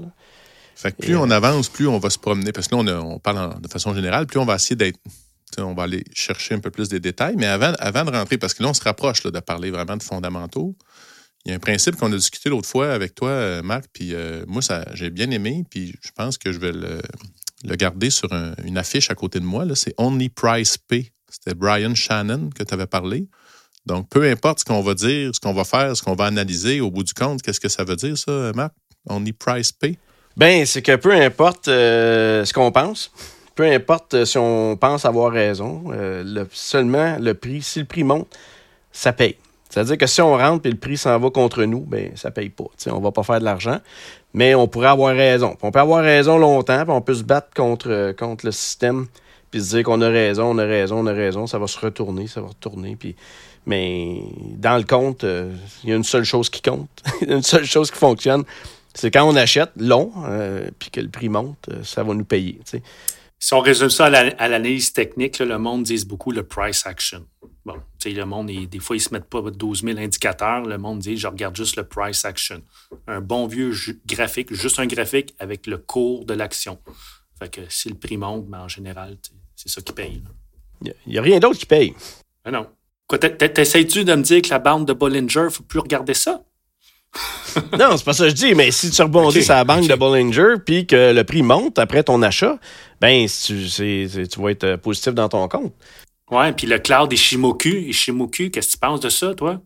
Fait 0.77 0.93
que 0.93 1.03
plus 1.03 1.13
Et, 1.13 1.17
on 1.17 1.31
avance, 1.31 1.69
plus 1.69 1.87
on 1.89 1.99
va 1.99 2.11
se 2.11 2.19
promener. 2.19 2.53
Parce 2.53 2.69
que 2.69 2.75
là, 2.77 2.81
on, 2.83 2.87
a- 2.87 3.01
on 3.01 3.19
parle 3.19 3.39
en- 3.39 3.59
de 3.61 3.69
façon 3.69 3.93
générale, 3.95 4.27
plus 4.27 4.39
on 4.39 4.45
va 4.45 4.55
essayer 4.57 4.77
d'être. 4.77 4.99
On 5.59 5.73
va 5.75 5.85
aller 5.85 6.03
chercher 6.13 6.55
un 6.55 6.59
peu 6.59 6.71
plus 6.71 6.89
des 6.89 6.99
détails. 6.99 7.35
Mais 7.37 7.47
avant, 7.47 7.73
avant 7.79 8.05
de 8.05 8.11
rentrer, 8.11 8.39
parce 8.39 8.55
que 8.55 8.63
là, 8.65 8.71
on 8.71 8.75
se 8.75 8.83
rapproche 8.83 9.23
là, 9.25 9.31
de 9.31 9.39
parler 9.41 9.71
vraiment 9.71 9.97
de 9.97 10.03
fondamentaux, 10.03 10.75
il 11.45 11.51
y 11.51 11.53
a 11.53 11.57
un 11.57 11.61
principe 11.61 11.97
qu'on 11.97 12.11
a 12.13 12.17
discuté 12.17 12.49
l'autre 12.49 12.69
fois 12.69 12.93
avec 12.93 13.15
toi, 13.15 13.29
euh, 13.29 13.63
Marc, 13.63 13.85
puis 13.93 14.15
euh, 14.15 14.45
moi, 14.47 14.63
ça, 14.63 14.85
j'ai 14.95 15.11
bien 15.11 15.31
aimé, 15.31 15.65
puis 15.69 15.95
je 16.03 16.11
pense 16.17 16.39
que 16.39 16.53
je 16.53 16.59
vais 16.59 16.73
le, 16.73 17.01
garder 17.77 18.11
sur 18.11 18.33
un- 18.33 18.55
une 18.65 18.79
affiche 18.79 19.11
à 19.11 19.15
côté 19.15 19.41
de 19.41 19.45
moi. 19.45 19.65
C'est 19.75 19.95
Only 19.99 20.29
Price 20.31 20.79
Pay. 20.79 21.11
C'était 21.31 21.55
Brian 21.55 21.95
Shannon 21.95 22.51
que 22.57 22.63
tu 22.63 22.73
avais 22.75 22.87
parlé. 22.87 23.27
Donc, 23.87 24.09
peu 24.09 24.23
importe 24.31 24.61
ce 24.61 24.65
qu'on 24.65 24.81
va 24.81 24.95
dire, 24.95 25.35
ce 25.35 25.41
qu'on 25.41 25.53
va 25.53 25.65
faire, 25.65 25.95
ce 25.97 26.03
qu'on 26.03 26.15
va 26.15 26.25
analyser, 26.27 26.81
au 26.81 26.91
bout 26.91 27.03
du 27.03 27.13
compte, 27.13 27.43
qu'est-ce 27.43 27.61
que 27.61 27.69
ça 27.69 27.85
veut 27.85 27.97
dire, 27.97 28.17
ça, 28.17 28.53
Marc? 28.55 28.73
Only 29.09 29.33
Price 29.35 29.73
Pay? 29.73 29.99
Ben, 30.37 30.65
c'est 30.65 30.81
que 30.83 30.97
peu 30.97 31.13
importe 31.13 31.69
euh, 31.69 32.45
ce 32.45 32.53
qu'on 32.55 32.73
pense, 32.73 33.13
peu 33.55 33.65
importe 33.65 34.25
si 34.25 34.39
on 34.39 34.77
pense 34.77 35.05
avoir 35.05 35.31
raison, 35.33 35.85
le- 35.91 36.49
seulement 36.53 37.19
le 37.19 37.35
prix, 37.35 37.61
si 37.63 37.81
le 37.81 37.85
prix 37.85 38.05
monte, 38.05 38.35
ça 38.91 39.13
paye. 39.13 39.37
C'est-à-dire 39.75 39.99
que 39.99 40.07
si 40.07 40.23
on 40.23 40.37
rentre 40.37 40.67
et 40.67 40.71
le 40.71 40.77
prix 40.77 40.97
s'en 40.97 41.19
va 41.19 41.31
contre 41.31 41.65
nous, 41.65 41.81
ben 41.81 42.13
ça 42.15 42.31
paye 42.31 42.49
pas. 42.49 42.63
Tu 42.79 42.85
sais, 42.85 42.91
on 42.93 43.01
va 43.01 43.11
pas 43.11 43.25
faire 43.25 43.41
de 43.41 43.45
l'argent, 43.45 43.81
mais 44.33 44.55
on 44.55 44.69
pourrait 44.69 44.87
avoir 44.87 45.13
raison. 45.17 45.57
On 45.63 45.73
peut 45.73 45.81
avoir 45.81 46.05
raison 46.05 46.39
longtemps, 46.39 46.85
puis 46.85 46.93
on 46.93 47.01
peut 47.01 47.15
se 47.15 47.25
battre 47.25 47.49
contre, 47.57 47.91
euh, 47.91 48.13
contre 48.13 48.47
le 48.47 48.53
système, 48.53 49.09
puis 49.51 49.61
se 49.61 49.71
dire 49.71 49.83
qu'on 49.83 50.01
a 50.01 50.09
raison, 50.09 50.45
on 50.55 50.59
a 50.59 50.65
raison, 50.65 51.01
on 51.01 51.07
a 51.09 51.13
raison, 51.13 51.49
ça 51.49 51.59
va 51.59 51.67
se 51.67 51.77
retourner, 51.81 52.29
ça 52.29 52.41
va 52.41 52.47
retourner. 52.47 52.97
Mais 53.67 54.21
dans 54.59 54.77
le 54.77 54.85
compte, 54.85 55.25
euh, 55.25 55.53
il 55.83 55.91
y 55.91 55.93
a 55.93 55.97
une 55.97 56.05
seule 56.05 56.23
chose 56.25 56.51
qui 56.51 56.63
compte, 56.63 57.03
une 57.27 57.43
seule 57.43 57.65
chose 57.65 57.91
qui 57.91 57.99
fonctionne, 57.99 58.45
c'est 58.95 59.11
quand 59.11 59.29
on 59.29 59.35
achète 59.35 59.73
long, 59.77 60.13
euh, 60.29 60.69
puis 60.79 60.91
que 60.91 61.01
le 61.01 61.09
prix 61.09 61.29
monte, 61.29 61.69
euh, 61.73 61.83
ça 61.83 62.05
va 62.05 62.15
nous 62.15 62.25
payer. 62.25 62.61
Si 63.41 63.55
on 63.55 63.59
résume 63.61 63.91
ça 63.91 64.05
à 64.07 64.11
la- 64.11 64.35
à 64.39 64.47
l'analyse 64.49 64.93
technique, 64.93 65.41
le 65.41 65.59
monde 65.59 65.83
dit 65.83 66.05
beaucoup 66.07 66.31
le 66.31 66.45
price 66.45 66.87
action. 66.87 67.27
Bon, 67.65 67.75
tu 67.99 68.11
sais, 68.11 68.11
le 68.11 68.27
monde, 68.27 68.51
il- 68.51 68.69
des 68.69 68.79
fois, 68.79 68.97
ils 68.97 68.99
ne 68.99 69.05
se 69.05 69.15
mettent 69.15 69.31
pas 69.31 69.41
12 69.41 69.83
000 69.83 69.99
indicateurs. 69.99 70.63
Le 70.63 70.77
monde 70.77 70.99
dit, 70.99 71.17
je 71.17 71.27
regarde 71.27 71.57
juste 71.57 71.77
le 71.77 71.85
price 71.85 72.25
action. 72.25 72.63
Un 73.07 73.21
bon 73.21 73.47
vieux 73.47 73.73
graphique, 74.07 74.53
juste 74.53 74.79
un 74.79 74.87
graphique 74.87 75.35
avec 75.39 75.67
le 75.67 75.79
cours 75.79 76.27
de 76.27 76.35
l'action. 76.35 76.79
Fait 77.39 77.49
que 77.49 77.63
si 77.69 77.89
le 77.89 77.95
prix 77.95 78.17
monte, 78.19 78.47
ben, 78.47 78.61
en 78.61 78.69
général, 78.69 79.17
c'est 79.57 79.71
ça 79.71 79.81
qui 79.81 79.93
paye. 79.93 80.23
Il 80.83 80.93
n'y 81.07 81.19
a, 81.19 81.23
rien 81.23 81.39
d'autre 81.39 81.59
qui 81.59 81.67
paye. 81.67 81.95
Ah 82.45 82.51
non. 82.51 82.67
T'essayes-tu 83.09 84.05
de 84.05 84.15
me 84.15 84.23
dire 84.23 84.43
que 84.43 84.51
la 84.51 84.59
bande 84.59 84.87
de 84.87 84.93
Bollinger, 84.93 85.41
il 85.41 85.45
ne 85.45 85.49
faut 85.49 85.63
plus 85.63 85.79
regarder 85.79 86.15
ça? 86.15 86.43
non, 87.79 87.97
c'est 87.97 88.05
pas 88.05 88.13
ça 88.13 88.25
que 88.25 88.31
je 88.31 88.35
dis, 88.35 88.55
mais 88.55 88.71
si 88.73 88.91
tu 88.91 89.01
rebondis 89.01 89.39
Ok, 89.39 89.45
sur 89.45 89.55
la 89.55 89.65
banque 89.65 89.87
de 89.87 89.95
Bollinger, 89.95 90.55
puis 90.65 90.87
que 90.87 91.13
le 91.13 91.23
prix 91.25 91.43
monte 91.43 91.79
après 91.79 92.03
ton 92.03 92.21
achat, 92.23 92.59
ben 93.01 93.27
tu 93.27 93.55
vas 94.41 94.51
être 94.51 94.65
euh, 94.65 94.77
positif 94.77 95.15
dans 95.15 95.29
ton 95.29 95.47
compte. 95.49 95.73
Ouais, 96.31 96.53
puis 96.53 96.67
le 96.67 96.79
cloud 96.79 97.13
Ishimoku, 97.13 97.69
Ishimoku, 97.69 98.51
qu'est-ce 98.51 98.69
que 98.69 98.73
tu 98.73 98.79
penses 98.79 99.01
de 99.01 99.09
ça, 99.09 99.35
toi? 99.35 99.61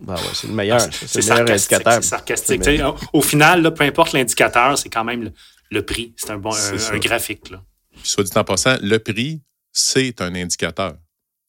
Ben 0.00 0.14
ouais, 0.14 0.20
c'est 0.32 0.46
le 0.48 0.54
meilleur. 0.54 0.78
Ah, 0.80 0.88
C'est 0.90 1.08
c'est 1.08 1.20
le 1.20 1.44
meilleur 1.44 1.58
sarcastique. 1.58 1.72
indicateur. 1.72 2.02
C'est 2.02 2.08
sarcastique. 2.08 2.82
Au, 3.12 3.22
final, 3.22 3.62
là, 3.62 3.70
peu 3.70 3.84
importe 3.84 4.12
l'indicateur, 4.12 4.78
c'est 4.78 4.88
quand 4.88 5.04
même 5.04 5.24
le, 5.24 5.32
le 5.70 5.82
prix. 5.82 6.12
C'est 6.16 6.30
un, 6.30 6.38
bon, 6.38 6.50
un, 6.54 6.94
un 6.94 6.98
graphique. 6.98 7.50
Là. 7.50 7.62
Puis, 7.92 8.08
soit 8.08 8.24
dit 8.24 8.30
en 8.36 8.44
passant, 8.44 8.76
le 8.82 8.98
prix, 8.98 9.40
c'est 9.72 10.20
un 10.20 10.34
indicateur. 10.34 10.94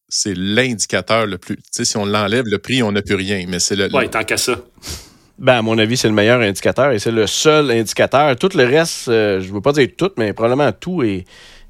C'est 0.07 0.35
l'indicateur 0.35 1.25
le 1.25 1.37
plus. 1.37 1.57
Tu 1.57 1.63
sais, 1.71 1.85
si 1.85 1.97
on 1.97 2.05
l'enlève, 2.05 2.45
le 2.45 2.59
prix, 2.59 2.81
on 2.83 2.91
n'a 2.91 3.01
plus 3.01 3.15
rien. 3.15 3.45
Mais 3.47 3.59
c'est 3.59 3.75
le. 3.75 3.93
Ouais, 3.93 4.07
tant 4.07 4.23
qu'à 4.23 4.37
ça. 4.37 4.55
Ben, 5.37 5.57
à 5.57 5.61
mon 5.61 5.77
avis, 5.77 5.97
c'est 5.97 6.07
le 6.07 6.13
meilleur 6.13 6.39
indicateur 6.39 6.91
et 6.91 6.99
c'est 6.99 7.11
le 7.11 7.27
seul 7.27 7.69
indicateur. 7.71 8.35
Tout 8.37 8.49
le 8.55 8.63
reste, 8.63 9.09
euh, 9.09 9.41
je 9.41 9.49
ne 9.49 9.53
veux 9.53 9.61
pas 9.61 9.73
dire 9.73 9.89
tout, 9.97 10.11
mais 10.17 10.31
probablement 10.31 10.71
tout 10.71 11.03
est, 11.03 11.25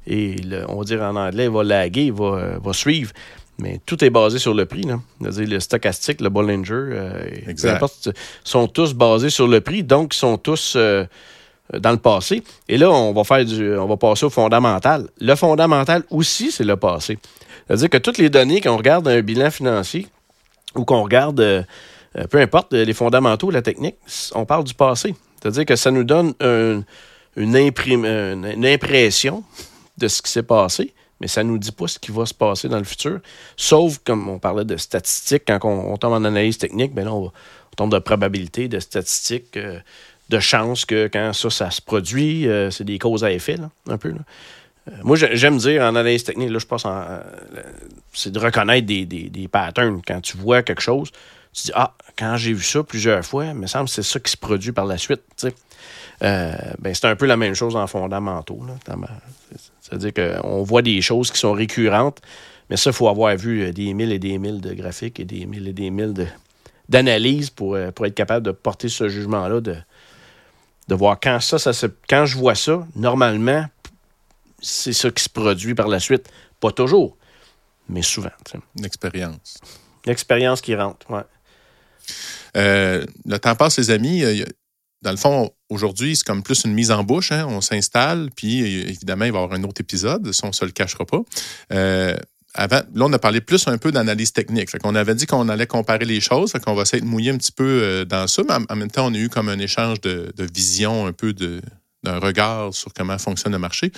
le- 0.06 0.64
on 0.68 0.76
va 0.78 0.84
dire 0.84 1.02
en 1.02 1.16
anglais, 1.16 1.48
va 1.48 1.62
laguer, 1.64 2.10
va, 2.10 2.24
euh, 2.24 2.58
va 2.62 2.72
suivre. 2.72 3.12
Mais 3.58 3.80
tout 3.86 4.04
est 4.04 4.10
basé 4.10 4.38
sur 4.38 4.52
le 4.52 4.66
prix. 4.66 4.82
Là. 4.82 5.00
C'est-à-dire 5.20 5.48
le 5.48 5.60
stochastique, 5.60 6.20
le 6.20 6.28
Bollinger, 6.28 6.74
euh, 6.74 7.24
et 7.48 7.54
peu 7.54 7.68
importe, 7.74 8.10
sont 8.44 8.68
tous 8.68 8.92
basés 8.92 9.30
sur 9.30 9.48
le 9.48 9.60
prix, 9.62 9.82
donc 9.82 10.14
ils 10.14 10.18
sont 10.18 10.36
tous 10.36 10.74
euh, 10.76 11.06
dans 11.78 11.90
le 11.92 11.96
passé. 11.96 12.42
Et 12.68 12.76
là, 12.76 12.90
on 12.90 13.12
va 13.14 13.24
faire 13.24 13.44
du, 13.44 13.74
on 13.76 13.86
va 13.86 13.96
passer 13.96 14.26
au 14.26 14.30
fondamental. 14.30 15.08
Le 15.20 15.34
fondamental 15.34 16.02
aussi, 16.10 16.50
c'est 16.52 16.64
le 16.64 16.76
passé. 16.76 17.18
C'est-à-dire 17.66 17.88
que 17.90 17.96
toutes 17.98 18.18
les 18.18 18.28
données 18.28 18.60
qu'on 18.60 18.76
regarde 18.76 19.04
dans 19.06 19.10
un 19.10 19.22
bilan 19.22 19.50
financier 19.50 20.06
ou 20.74 20.84
qu'on 20.84 21.02
regarde, 21.02 21.40
euh, 21.40 21.62
peu 22.30 22.38
importe 22.38 22.72
les 22.74 22.92
fondamentaux, 22.92 23.50
la 23.50 23.62
technique, 23.62 23.96
on 24.34 24.44
parle 24.44 24.64
du 24.64 24.74
passé. 24.74 25.14
C'est-à-dire 25.40 25.64
que 25.64 25.76
ça 25.76 25.90
nous 25.90 26.04
donne 26.04 26.34
un- 26.40 26.82
une, 27.36 27.56
imprime- 27.56 28.04
une- 28.06 28.44
une 28.54 28.66
impression 28.66 29.42
de 29.98 30.08
ce 30.08 30.22
qui 30.22 30.30
s'est 30.30 30.42
passé, 30.42 30.92
mais 31.20 31.28
ça 31.28 31.42
ne 31.42 31.50
nous 31.50 31.58
dit 31.58 31.72
pas 31.72 31.88
ce 31.88 31.98
qui 31.98 32.10
va 32.12 32.26
se 32.26 32.34
passer 32.34 32.68
dans 32.68 32.78
le 32.78 32.84
futur. 32.84 33.20
Sauf, 33.56 33.98
comme 34.04 34.28
on 34.28 34.38
parlait 34.38 34.64
de 34.64 34.76
statistiques, 34.76 35.44
quand 35.46 35.64
on, 35.64 35.96
tombe 35.96 36.12
en 36.12 36.24
analyse 36.24 36.58
technique, 36.58 36.94
ben 36.94 37.04
là, 37.04 37.14
on, 37.14 37.32
tombe 37.76 37.92
de 37.92 37.98
probabilité, 37.98 38.68
de 38.68 38.80
statistiques, 38.80 39.56
euh, 39.56 39.78
de 40.30 40.40
chances 40.40 40.84
que 40.86 41.08
quand 41.12 41.32
ça, 41.34 41.50
ça 41.50 41.70
se 41.70 41.82
produit, 41.82 42.48
euh, 42.48 42.70
c'est 42.70 42.84
des 42.84 42.98
causes 42.98 43.22
à 43.22 43.30
effet, 43.30 43.56
là, 43.56 43.70
un 43.88 43.98
peu. 43.98 44.08
Euh, 44.08 44.92
moi, 45.02 45.16
j'ai- 45.16 45.36
j'aime 45.36 45.58
dire 45.58 45.82
en 45.82 45.88
analyse 45.94 46.24
technique, 46.24 46.50
là, 46.50 46.58
je 46.58 46.66
pense, 46.66 46.84
en, 46.86 47.04
c'est 48.12 48.32
de 48.32 48.38
reconnaître 48.38 48.86
des, 48.86 49.04
des- 49.04 49.28
des 49.28 49.48
patterns. 49.48 50.00
Quand 50.06 50.20
tu 50.20 50.36
vois 50.36 50.62
quelque 50.62 50.82
chose, 50.82 51.10
tu 51.52 51.64
dis 51.66 51.72
Ah, 51.74 51.94
quand 52.18 52.36
j'ai 52.36 52.52
vu 52.52 52.62
ça 52.62 52.82
plusieurs 52.82 53.24
fois, 53.24 53.46
il 53.46 53.54
me 53.54 53.66
semble 53.66 53.86
que 53.86 53.90
c'est 53.92 54.02
ça 54.02 54.20
qui 54.20 54.30
se 54.32 54.36
produit 54.36 54.72
par 54.72 54.86
la 54.86 54.96
suite. 54.98 55.22
ben, 56.20 56.94
c'est 56.94 57.04
un 57.04 57.16
peu 57.16 57.26
la 57.26 57.36
même 57.36 57.54
chose 57.54 57.76
en 57.76 57.86
fondamentaux. 57.86 58.62
là, 58.66 58.74
C'est-à-dire 59.88 60.12
qu'on 60.14 60.62
voit 60.62 60.82
des 60.82 61.00
choses 61.00 61.30
qui 61.30 61.38
sont 61.38 61.52
récurrentes, 61.52 62.20
mais 62.68 62.76
ça, 62.76 62.90
il 62.90 62.92
faut 62.92 63.08
avoir 63.08 63.36
vu 63.36 63.62
euh, 63.62 63.72
des 63.72 63.94
mille 63.94 64.10
et 64.10 64.18
des 64.18 64.38
mille 64.38 64.60
de 64.60 64.74
graphiques 64.74 65.20
et 65.20 65.24
des 65.24 65.46
mille 65.46 65.68
et 65.68 65.72
des 65.72 65.90
mille 65.90 66.12
de- 66.12 66.26
d'analyses 66.88 67.50
pour, 67.50 67.74
euh, 67.76 67.92
pour 67.92 68.06
être 68.06 68.14
capable 68.14 68.44
de 68.44 68.50
porter 68.50 68.88
ce 68.88 69.08
jugement-là, 69.08 69.60
de, 69.60 69.76
de 70.88 70.94
voir 70.94 71.18
quand 71.22 71.38
ça, 71.40 71.58
ça 71.58 71.72
se, 71.72 71.86
quand 72.08 72.26
je 72.26 72.36
vois 72.36 72.56
ça, 72.56 72.84
normalement, 72.96 73.64
c'est 74.60 74.92
ça 74.92 75.10
qui 75.10 75.22
se 75.22 75.28
produit 75.28 75.74
par 75.74 75.86
la 75.88 76.00
suite. 76.00 76.28
Pas 76.58 76.72
toujours, 76.72 77.16
mais 77.88 78.02
souvent. 78.02 78.30
tu 78.44 78.52
sais. 78.52 78.58
Une 78.78 78.84
expérience. 78.84 79.58
L'expérience 80.04 80.60
qui 80.60 80.74
rentre, 80.74 81.08
ouais. 81.10 81.22
Euh, 82.56 83.04
le 83.24 83.38
temps 83.38 83.54
passe, 83.54 83.78
les 83.78 83.90
amis. 83.90 84.22
Dans 85.02 85.10
le 85.10 85.16
fond, 85.16 85.50
aujourd'hui, 85.68 86.16
c'est 86.16 86.24
comme 86.24 86.42
plus 86.42 86.64
une 86.64 86.72
mise 86.74 86.90
en 86.90 87.02
bouche. 87.04 87.32
hein. 87.32 87.46
On 87.48 87.60
s'installe, 87.60 88.30
puis 88.34 88.60
évidemment, 88.60 89.24
il 89.24 89.32
va 89.32 89.40
y 89.40 89.42
avoir 89.42 89.58
un 89.58 89.64
autre 89.64 89.80
épisode, 89.80 90.32
ça, 90.32 90.44
on 90.44 90.48
ne 90.48 90.52
se 90.52 90.64
le 90.64 90.70
cachera 90.70 91.04
pas. 91.04 91.20
Euh, 91.72 92.16
avant, 92.54 92.80
là, 92.94 93.04
on 93.04 93.12
a 93.12 93.18
parlé 93.18 93.40
plus 93.40 93.68
un 93.68 93.76
peu 93.76 93.92
d'analyse 93.92 94.32
technique. 94.32 94.70
Fait 94.70 94.78
qu'on 94.78 94.94
avait 94.94 95.14
dit 95.14 95.26
qu'on 95.26 95.48
allait 95.48 95.66
comparer 95.66 96.06
les 96.06 96.20
choses, 96.20 96.52
fait 96.52 96.64
qu'on 96.64 96.74
va 96.74 96.82
essayer 96.82 97.02
de 97.02 97.06
mouiller 97.06 97.30
un 97.30 97.36
petit 97.36 97.52
peu 97.52 97.64
euh, 97.64 98.04
dans 98.04 98.26
ça, 98.26 98.42
mais 98.48 98.54
en, 98.68 98.76
même 98.76 98.90
temps, 98.90 99.06
on 99.06 99.14
a 99.14 99.18
eu 99.18 99.28
comme 99.28 99.48
un 99.48 99.58
échange 99.58 100.00
de, 100.00 100.32
vision, 100.54 101.06
un 101.06 101.12
peu 101.12 101.32
de 101.32 101.60
d'un 102.02 102.18
regard 102.20 102.72
sur 102.72 102.92
comment 102.94 103.18
fonctionne 103.18 103.52
le 103.52 103.58
marché. 103.58 103.90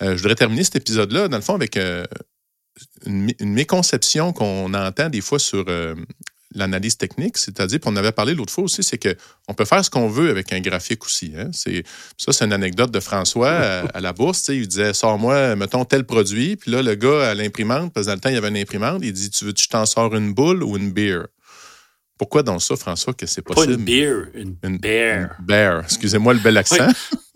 Euh, 0.00 0.12
je 0.16 0.22
voudrais 0.22 0.34
terminer 0.34 0.64
cet 0.64 0.76
épisode-là, 0.76 1.28
dans 1.28 1.36
le 1.36 1.42
fond, 1.42 1.54
avec 1.54 1.76
une, 1.76 3.26
mé- 3.26 3.36
une 3.38 3.52
méconception 3.52 4.32
qu'on 4.32 4.72
entend 4.72 5.10
des 5.10 5.20
fois 5.20 5.38
sur 5.38 5.66
l'analyse 6.54 6.96
technique, 6.96 7.38
c'est-à-dire, 7.38 7.78
puis 7.80 7.90
on 7.92 7.96
avait 7.96 8.12
parlé 8.12 8.34
l'autre 8.34 8.52
fois 8.52 8.64
aussi, 8.64 8.82
c'est 8.82 8.98
qu'on 8.98 9.54
peut 9.54 9.64
faire 9.64 9.84
ce 9.84 9.90
qu'on 9.90 10.08
veut 10.08 10.30
avec 10.30 10.52
un 10.52 10.60
graphique 10.60 11.04
aussi. 11.04 11.32
hein. 11.36 11.48
C'est, 11.52 11.84
ça, 12.16 12.32
c'est 12.32 12.44
une 12.44 12.52
anecdote 12.52 12.90
de 12.90 13.00
François 13.00 13.50
à, 13.50 13.80
à 13.86 14.00
la 14.00 14.12
bourse. 14.12 14.48
Il 14.48 14.66
disait 14.66 14.92
Sors-moi, 14.92 15.54
mettons, 15.56 15.84
tel 15.84 16.04
produit. 16.04 16.56
Puis 16.56 16.70
là, 16.70 16.82
le 16.82 16.94
gars 16.96 17.30
à 17.30 17.34
l'imprimante, 17.34 17.92
parce 17.92 18.06
que 18.06 18.10
dans 18.10 18.14
le 18.16 18.20
temps, 18.20 18.28
il 18.30 18.34
y 18.34 18.38
avait 18.38 18.48
une 18.48 18.56
imprimante, 18.56 19.00
il 19.04 19.12
dit 19.12 19.30
Tu 19.30 19.44
veux 19.44 19.52
que 19.52 19.60
je 19.60 19.68
t'en 19.68 19.86
sors 19.86 20.14
une 20.16 20.34
boule 20.34 20.62
ou 20.64 20.76
une 20.76 20.90
beer 20.92 21.26
Pourquoi 22.18 22.42
dans 22.42 22.58
ça, 22.58 22.74
François, 22.76 23.14
que 23.14 23.26
c'est 23.26 23.42
Pas 23.42 23.54
possible? 23.54 23.74
une 23.74 23.84
beer, 23.84 24.14
une, 24.34 24.56
Une- 24.64 24.78
bear. 24.78 25.30
Une 25.38 25.46
bear. 25.46 25.80
Excusez-moi 25.84 26.34
le 26.34 26.40
bel 26.40 26.56
accent. 26.56 26.88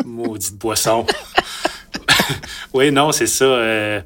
Maudite 0.04 0.56
boisson. 0.58 1.06
oui, 2.74 2.90
non, 2.90 3.12
c'est 3.12 3.26
ça. 3.26 3.44
euh, 3.44 4.00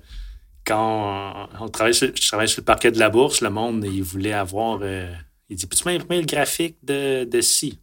quand 0.69 1.49
on, 1.59 1.65
on 1.65 1.69
travaille 1.69 1.95
je 1.95 2.29
travaille 2.29 2.49
sur 2.49 2.61
le 2.61 2.65
parquet 2.67 2.93
de 2.93 2.99
la 2.99 3.09
bourse, 3.09 3.41
le 3.41 3.51
monde, 3.51 3.85
il 3.85 4.03
voulait 4.03 4.35
avoir. 4.35 4.81
euh, 4.83 5.11
il 5.49 5.57
dit 5.57 5.67
Peux-tu 5.67 5.85
m'imprimer 5.89 6.21
le 6.21 6.27
graphique 6.27 6.77
de, 6.83 7.25
de 7.25 7.41
ci? 7.41 7.79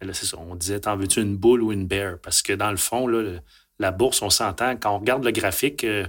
Et 0.00 0.06
là, 0.06 0.14
c'est 0.14 0.26
ça. 0.26 0.38
On 0.38 0.54
disait 0.54 0.80
T'en 0.80 0.96
veux-tu 0.96 1.20
une 1.20 1.36
boule 1.36 1.62
ou 1.62 1.72
une 1.72 1.86
bear? 1.86 2.18
Parce 2.22 2.40
que 2.40 2.52
dans 2.52 2.70
le 2.70 2.76
fond, 2.76 3.06
là, 3.08 3.40
la 3.78 3.90
bourse, 3.90 4.22
on 4.22 4.30
s'entend. 4.30 4.76
Quand 4.76 4.94
on 4.94 5.00
regarde 5.00 5.24
le 5.24 5.32
graphique, 5.32 5.82
euh, 5.84 6.06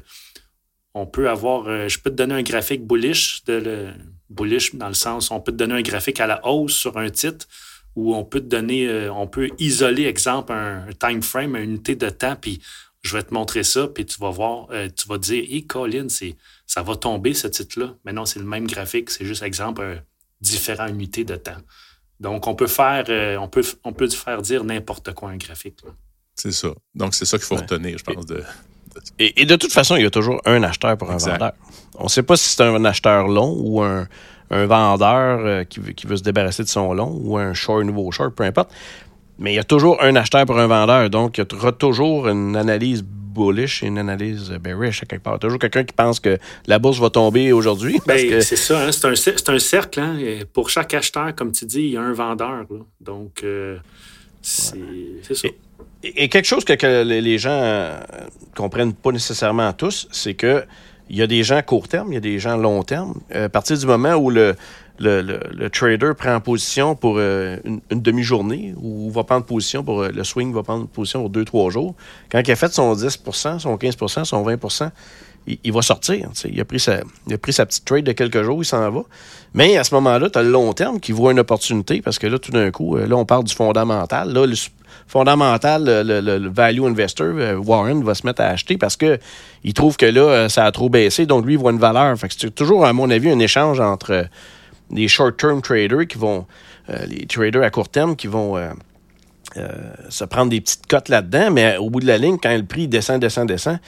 on 0.94 1.08
peut 1.08 1.30
avoir. 1.30 1.68
euh, 1.68 1.88
je 1.88 2.00
peux 2.00 2.12
te 2.12 2.16
donner 2.16 2.36
un 2.36 2.44
graphique 2.44 2.86
bullish, 2.86 3.44
de 3.46 3.54
le, 3.54 3.90
bullish 4.30 4.76
dans 4.76 4.88
le 4.88 4.94
sens, 4.94 5.32
on 5.32 5.40
peut 5.42 5.52
te 5.52 5.58
donner 5.58 5.76
un 5.76 5.82
graphique 5.82 6.20
à 6.20 6.28
la 6.28 6.46
hausse 6.46 6.74
sur 6.76 6.98
un 6.98 7.10
titre 7.10 7.48
où 7.96 8.16
on 8.16 8.24
peut 8.24 8.40
te 8.40 8.46
donner, 8.46 8.88
euh, 8.88 9.12
on 9.14 9.28
peut 9.28 9.50
isoler, 9.60 10.06
exemple, 10.06 10.54
un, 10.54 10.88
time 11.00 11.22
frame, 11.22 11.56
une 11.58 11.72
unité 11.72 11.96
de 11.96 12.10
temps, 12.10 12.36
puis 12.40 12.62
je 13.02 13.18
vais 13.18 13.24
te 13.24 13.34
montrer 13.34 13.64
ça, 13.64 13.88
puis 13.88 14.06
tu 14.06 14.20
vas 14.20 14.30
voir, 14.30 14.68
euh, 14.72 14.88
tu 14.96 15.08
vas 15.08 15.18
dire, 15.18 15.44
hé, 15.44 15.56
hey, 15.56 15.66
Colin, 15.66 16.08
ça 16.68 16.84
va 16.84 16.96
tomber 16.96 17.34
ce 17.34 17.48
titre-là. 17.48 17.96
Mais 18.06 18.14
non, 18.14 18.26
c'est 18.26 18.40
le 18.40 18.46
même 18.46 18.68
graphique, 18.68 19.10
c'est 19.10 19.26
juste, 19.26 19.44
exemple, 19.44 20.04
différentes 20.40 20.92
unités 20.92 21.24
de 21.24 21.36
temps. 21.36 21.58
Donc, 22.20 22.46
on 22.46 22.54
peut 22.54 22.68
faire, 22.68 23.06
on 23.40 23.48
peut, 23.48 23.64
on 23.84 23.94
peut 23.94 24.08
faire 24.10 24.42
dire 24.42 24.64
n'importe 24.64 25.14
quoi 25.14 25.32
un 25.32 25.38
graphique. 25.38 25.80
C'est 26.36 26.52
ça. 26.52 26.70
Donc, 26.94 27.16
c'est 27.16 27.26
ça 27.26 27.38
qu'il 27.38 27.48
faut 27.48 27.56
retenir, 27.56 27.98
je 27.98 28.04
pense. 28.04 28.26
De... 28.26 28.44
Et, 29.20 29.46
de 29.46 29.56
toute 29.56 29.72
façon, 29.72 29.96
il 29.96 30.04
y 30.04 30.06
a 30.06 30.10
toujours 30.10 30.42
un 30.46 30.64
acheteur 30.64 30.98
pour 30.98 31.12
un 31.12 31.18
vendeur. 31.18 31.54
On 31.96 32.06
ne 32.06 32.10
sait 32.10 32.24
pas 32.24 32.36
si 32.36 32.50
c'est 32.50 32.64
un 32.64 32.84
acheteur 32.86 33.28
long 33.28 33.56
ou 33.58 33.82
un, 33.82 34.08
vendeur 34.50 35.40
euh, 35.40 35.64
qui, 35.64 35.80
veut, 35.80 35.94
qui, 35.94 36.08
veut, 36.08 36.18
se 36.18 36.24
débarrasser 36.24 36.64
de 36.64 36.68
son 36.68 36.94
long 36.94 37.18
ou 37.24 37.38
un 37.38 37.54
short, 37.54 37.86
nouveau 37.86 38.12
short, 38.12 38.36
peu 38.36 38.44
importe. 38.44 38.72
Mais 39.42 39.54
il 39.54 39.56
y 39.56 39.60
a 39.60 39.64
toujours 39.64 40.02
un 40.04 40.16
acheteur 40.16 40.46
pour 40.46 40.60
un 40.60 40.68
vendeur. 40.68 41.10
Donc, 41.10 41.40
il 41.40 41.46
y 41.52 41.56
aura 41.56 41.72
toujours 41.72 42.28
une 42.28 42.56
analyse 42.56 43.04
bullish 43.04 43.82
et 43.82 43.88
une 43.88 43.98
analyse 43.98 44.52
bearish 44.52 45.02
à 45.02 45.08
quelque 45.08 45.24
part. 45.24 45.40
Toujours 45.40 45.58
quelqu'un 45.58 45.84
qui 45.84 45.94
pense 45.94 46.20
que 46.20 46.38
la 46.68 46.78
bourse 46.78 47.00
va 47.00 47.10
tomber 47.10 47.52
aujourd'hui. 47.52 48.00
Ben, 48.06 48.40
c'est 48.42 48.56
ça, 48.56 48.86
hein. 48.86 48.92
c'est 48.92 49.50
un, 49.50 49.60
cercle. 49.60 50.00
Hein. 50.00 50.18
Pour 50.54 50.70
chaque 50.70 50.94
acheteur, 50.94 51.34
comme 51.34 51.52
tu 51.52 51.66
dis, 51.66 51.82
il 51.82 51.92
y 51.94 51.98
a 51.98 52.02
un 52.02 52.14
vendeur. 52.14 52.66
Donc, 53.00 53.42
euh, 53.44 53.78
c'est 54.44 54.76
ça. 55.34 55.48
Et, 56.04 56.30
quelque 56.30 56.46
chose 56.46 56.64
que, 56.64 57.04
les 57.04 57.38
gens 57.40 57.50
euh, 57.52 58.00
comprennent 58.56 58.94
pas 58.94 59.12
nécessairement 59.12 59.74
tous, 59.74 60.08
c'est 60.12 60.36
que 60.36 60.64
il 61.10 61.18
y 61.18 61.22
a 61.22 61.28
des 61.28 61.44
gens 61.44 61.62
court 61.62 61.88
terme, 61.88 62.12
il 62.12 62.14
y 62.14 62.18
a 62.18 62.22
des 62.22 62.40
gens 62.40 62.56
long 62.58 62.84
terme. 62.84 63.16
Euh, 63.36 63.46
à 63.46 63.50
partir 63.50 63.78
du 63.78 63.86
moment 63.86 64.14
où 64.14 64.30
le, 64.30 64.56
le, 65.02 65.70
trader 65.70 66.12
prend 66.18 66.40
position 66.40 66.96
pour 66.96 67.16
euh, 67.18 67.58
une, 67.64 67.82
demi-journée 67.92 68.74
ou 68.78 69.12
va 69.12 69.24
prendre 69.24 69.46
position 69.46 69.84
pour 69.84 70.04
le 70.04 70.24
swing, 70.24 70.54
va 70.54 70.64
prendre 70.64 70.88
position 70.88 71.22
pour 71.22 71.30
deux, 71.30 71.46
trois 71.46 71.70
jours, 71.70 71.96
quand 72.32 72.42
il 72.46 72.52
a 72.52 72.56
fait 72.56 72.72
son 72.72 72.94
10% 72.94 73.60
son 73.60 73.76
15% 73.76 74.26
son 74.26 74.46
20% 74.46 74.92
il, 75.48 75.74
va 75.74 75.82
sortir. 75.82 76.30
Il 76.46 76.60
a, 76.60 76.66
pris 76.66 76.80
sa, 76.80 77.00
il 77.28 77.34
a 77.34 77.38
pris 77.38 77.54
sa 77.54 77.66
petite 77.66 77.86
trade 77.86 78.04
de 78.04 78.12
quelques 78.12 78.44
jours, 78.44 78.62
il 78.62 78.66
s'en 78.66 78.90
va. 78.92 79.02
Mais 79.54 79.78
à 79.78 79.84
ce 79.84 79.94
moment-là, 79.96 80.30
tu 80.30 80.38
as 80.38 80.44
le 80.44 80.52
long 80.52 80.72
terme 80.74 81.00
qui 81.00 81.12
voit 81.12 81.32
une 81.32 81.40
opportunité 81.40 82.02
parce 82.02 82.20
que 82.20 82.28
là, 82.28 82.38
tout 82.38 82.52
d'un 82.52 82.70
coup, 82.72 82.96
là, 82.96 83.16
on 83.16 83.26
parle 83.26 83.44
du 83.46 83.54
fondamental. 83.54 84.32
Là, 84.32 84.46
le, 84.46 84.56
fondamental, 85.08 85.84
le, 85.86 86.50
value 86.50 86.84
investor, 86.84 87.28
euh, 87.36 87.56
Warren, 87.56 88.04
va 88.04 88.16
se 88.16 88.26
mettre 88.26 88.42
à 88.42 88.46
acheter 88.46 88.78
parce 88.78 88.96
que 88.96 89.20
il 89.64 89.74
trouve 89.74 89.98
que 89.98 90.06
là, 90.06 90.22
euh, 90.22 90.50
ça 90.50 90.66
a 90.66 90.72
trop 90.72 90.90
baissé, 90.90 91.26
donc 91.26 91.46
lui, 91.46 91.54
il 91.54 91.60
voit 91.60 91.72
une 91.72 91.80
valeur. 91.80 92.18
Fait 92.18 92.28
c'est 92.36 92.54
toujours, 92.54 92.86
à 92.86 92.94
mon 92.94 93.10
avis, 93.10 93.30
un 93.30 93.40
échange 93.40 93.80
entre 93.80 94.28
les 94.92 95.08
short-term 95.08 95.62
traders 95.62 96.08
qui 96.08 96.18
vont, 96.18 96.46
euh, 96.90 97.06
les 97.08 97.26
traders 97.26 97.64
à 97.64 97.70
court 97.70 97.90
terme 97.90 98.16
qui 98.16 98.28
vont 98.28 98.58
se 100.10 100.24
prendre 100.24 100.50
des 100.50 100.62
petites 100.62 100.88
cotes 100.88 101.10
là-dedans, 101.10 101.52
mais 101.52 101.76
au 101.76 101.90
bout 101.90 102.00
de 102.00 102.08
la 102.08 102.18
ligne, 102.18 102.38
quand 102.42 102.56
le 102.56 102.64
prix 102.64 102.88
descend, 102.88 103.20
descend, 103.20 103.48
descend, 103.48 103.80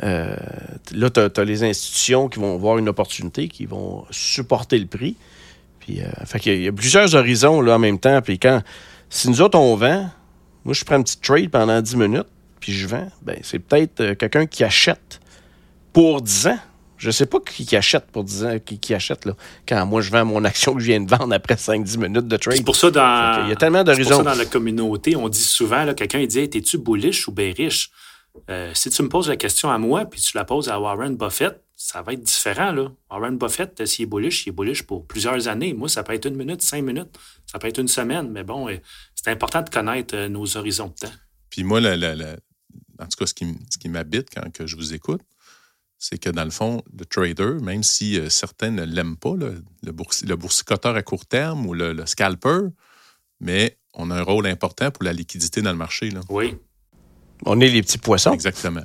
là, 0.00 1.10
tu 1.10 1.20
as, 1.20 1.44
les 1.44 1.62
institutions 1.62 2.28
qui 2.28 2.40
vont 2.40 2.56
voir 2.56 2.78
une 2.78 2.88
opportunité, 2.88 3.46
qui 3.46 3.66
vont 3.66 4.04
supporter 4.10 4.76
le 4.76 4.86
prix. 4.86 5.16
Puis, 5.78 6.00
fait 6.24 6.46
il 6.46 6.62
y 6.62 6.68
a 6.68 6.72
plusieurs 6.72 7.14
horizons 7.14 7.60
là, 7.60 7.76
en 7.76 7.78
même 7.78 8.00
temps. 8.00 8.20
Puis 8.22 8.40
quand, 8.40 8.60
si 9.08 9.30
nous 9.30 9.40
autres, 9.40 9.56
on 9.56 9.76
vend, 9.76 10.10
moi, 10.64 10.72
je 10.72 10.84
prends 10.84 10.96
une 10.96 11.04
petite 11.04 11.20
trade 11.20 11.50
pendant 11.50 11.80
10 11.80 11.96
minutes, 11.96 12.26
puis 12.58 12.72
je 12.72 12.86
vends. 12.86 13.08
Ben, 13.22 13.38
c'est 13.42 13.58
peut-être 13.58 14.00
euh, 14.00 14.14
quelqu'un 14.14 14.46
qui 14.46 14.64
achète 14.64 15.20
pour 15.92 16.22
10 16.22 16.48
ans. 16.48 16.58
Je 17.04 17.10
ne 17.10 17.12
sais 17.12 17.26
pas 17.26 17.38
qui, 17.38 17.76
achète 17.76 18.06
pour 18.06 18.24
10 18.24 18.44
ans, 18.44 18.58
qui, 18.58 18.94
achète 18.94 19.26
là, 19.26 19.36
quand 19.68 19.84
moi 19.84 20.00
je 20.00 20.10
vends 20.10 20.24
mon 20.24 20.42
action 20.44 20.72
que 20.72 20.80
je 20.80 20.86
viens 20.86 21.02
de 21.02 21.10
vendre 21.10 21.34
après 21.34 21.56
5-10 21.56 21.98
minutes 21.98 22.26
de 22.26 22.36
trade. 22.38 22.56
C'est 22.56 22.64
pour 22.64 22.76
ça 22.76 22.90
dans, 22.90 23.44
il 23.44 23.50
y 23.50 23.52
a 23.52 23.56
tellement 23.56 23.84
d'horizons. 23.84 24.22
dans 24.22 24.34
la 24.34 24.46
communauté, 24.46 25.14
on 25.14 25.28
dit 25.28 25.38
souvent, 25.38 25.92
quelqu'un 25.92 26.24
dit 26.24 26.38
hey, 26.38 26.48
T'es-tu 26.48 26.78
bullish 26.78 27.28
ou 27.28 27.32
bearish 27.32 27.90
euh, 28.48 28.70
Si 28.72 28.88
tu 28.88 29.02
me 29.02 29.10
poses 29.10 29.28
la 29.28 29.36
question 29.36 29.68
à 29.68 29.76
moi, 29.76 30.06
puis 30.06 30.18
tu 30.18 30.34
la 30.34 30.46
poses 30.46 30.70
à 30.70 30.80
Warren 30.80 31.14
Buffett, 31.14 31.62
ça 31.76 32.00
va 32.00 32.14
être 32.14 32.22
différent. 32.22 32.72
Là. 32.72 32.90
Warren 33.10 33.36
Buffett, 33.36 33.82
euh, 33.82 33.84
s'il 33.84 34.04
est 34.04 34.06
bullish, 34.06 34.46
il 34.46 34.48
est 34.48 34.52
bullish 34.52 34.84
pour 34.84 35.06
plusieurs 35.06 35.46
années. 35.46 35.74
Moi, 35.74 35.90
ça 35.90 36.04
peut 36.04 36.14
être 36.14 36.24
une 36.24 36.36
minute, 36.36 36.62
cinq 36.62 36.82
minutes, 36.84 37.18
ça 37.44 37.58
peut 37.58 37.68
être 37.68 37.80
une 37.80 37.88
semaine, 37.88 38.30
mais 38.30 38.44
bon, 38.44 38.66
c'est 39.14 39.30
important 39.30 39.60
de 39.60 39.68
connaître 39.68 40.16
euh, 40.16 40.30
nos 40.30 40.56
horizons 40.56 40.88
de 40.88 41.06
temps. 41.06 41.14
Puis 41.50 41.64
moi, 41.64 41.80
en 41.82 43.06
tout 43.08 43.18
cas, 43.18 43.26
ce 43.26 43.34
qui, 43.34 43.44
ce 43.68 43.76
qui 43.76 43.90
m'habite 43.90 44.28
quand 44.34 44.50
que 44.50 44.66
je 44.66 44.76
vous 44.76 44.94
écoute, 44.94 45.20
c'est 46.04 46.18
que 46.18 46.28
dans 46.28 46.44
le 46.44 46.50
fond, 46.50 46.82
le 46.98 47.06
trader, 47.06 47.62
même 47.62 47.82
si 47.82 48.20
euh, 48.20 48.28
certains 48.28 48.70
ne 48.70 48.84
l'aiment 48.84 49.16
pas, 49.16 49.34
le, 49.38 49.64
le 49.82 50.36
boursicoteur 50.36 50.94
à 50.96 51.02
court 51.02 51.24
terme 51.24 51.64
ou 51.64 51.72
le, 51.72 51.96
scalper, 52.04 52.68
mais 53.40 53.78
on 53.94 54.10
a 54.10 54.16
un 54.16 54.22
rôle 54.22 54.46
important 54.46 54.90
pour 54.90 55.04
la 55.04 55.14
liquidité 55.14 55.62
dans 55.62 55.70
le 55.70 55.78
marché. 55.78 56.10
Là. 56.10 56.20
Oui. 56.28 56.56
On 57.46 57.58
est 57.58 57.68
les 57.68 57.80
petits 57.80 57.96
poissons. 57.96 58.34
Exactement. 58.34 58.82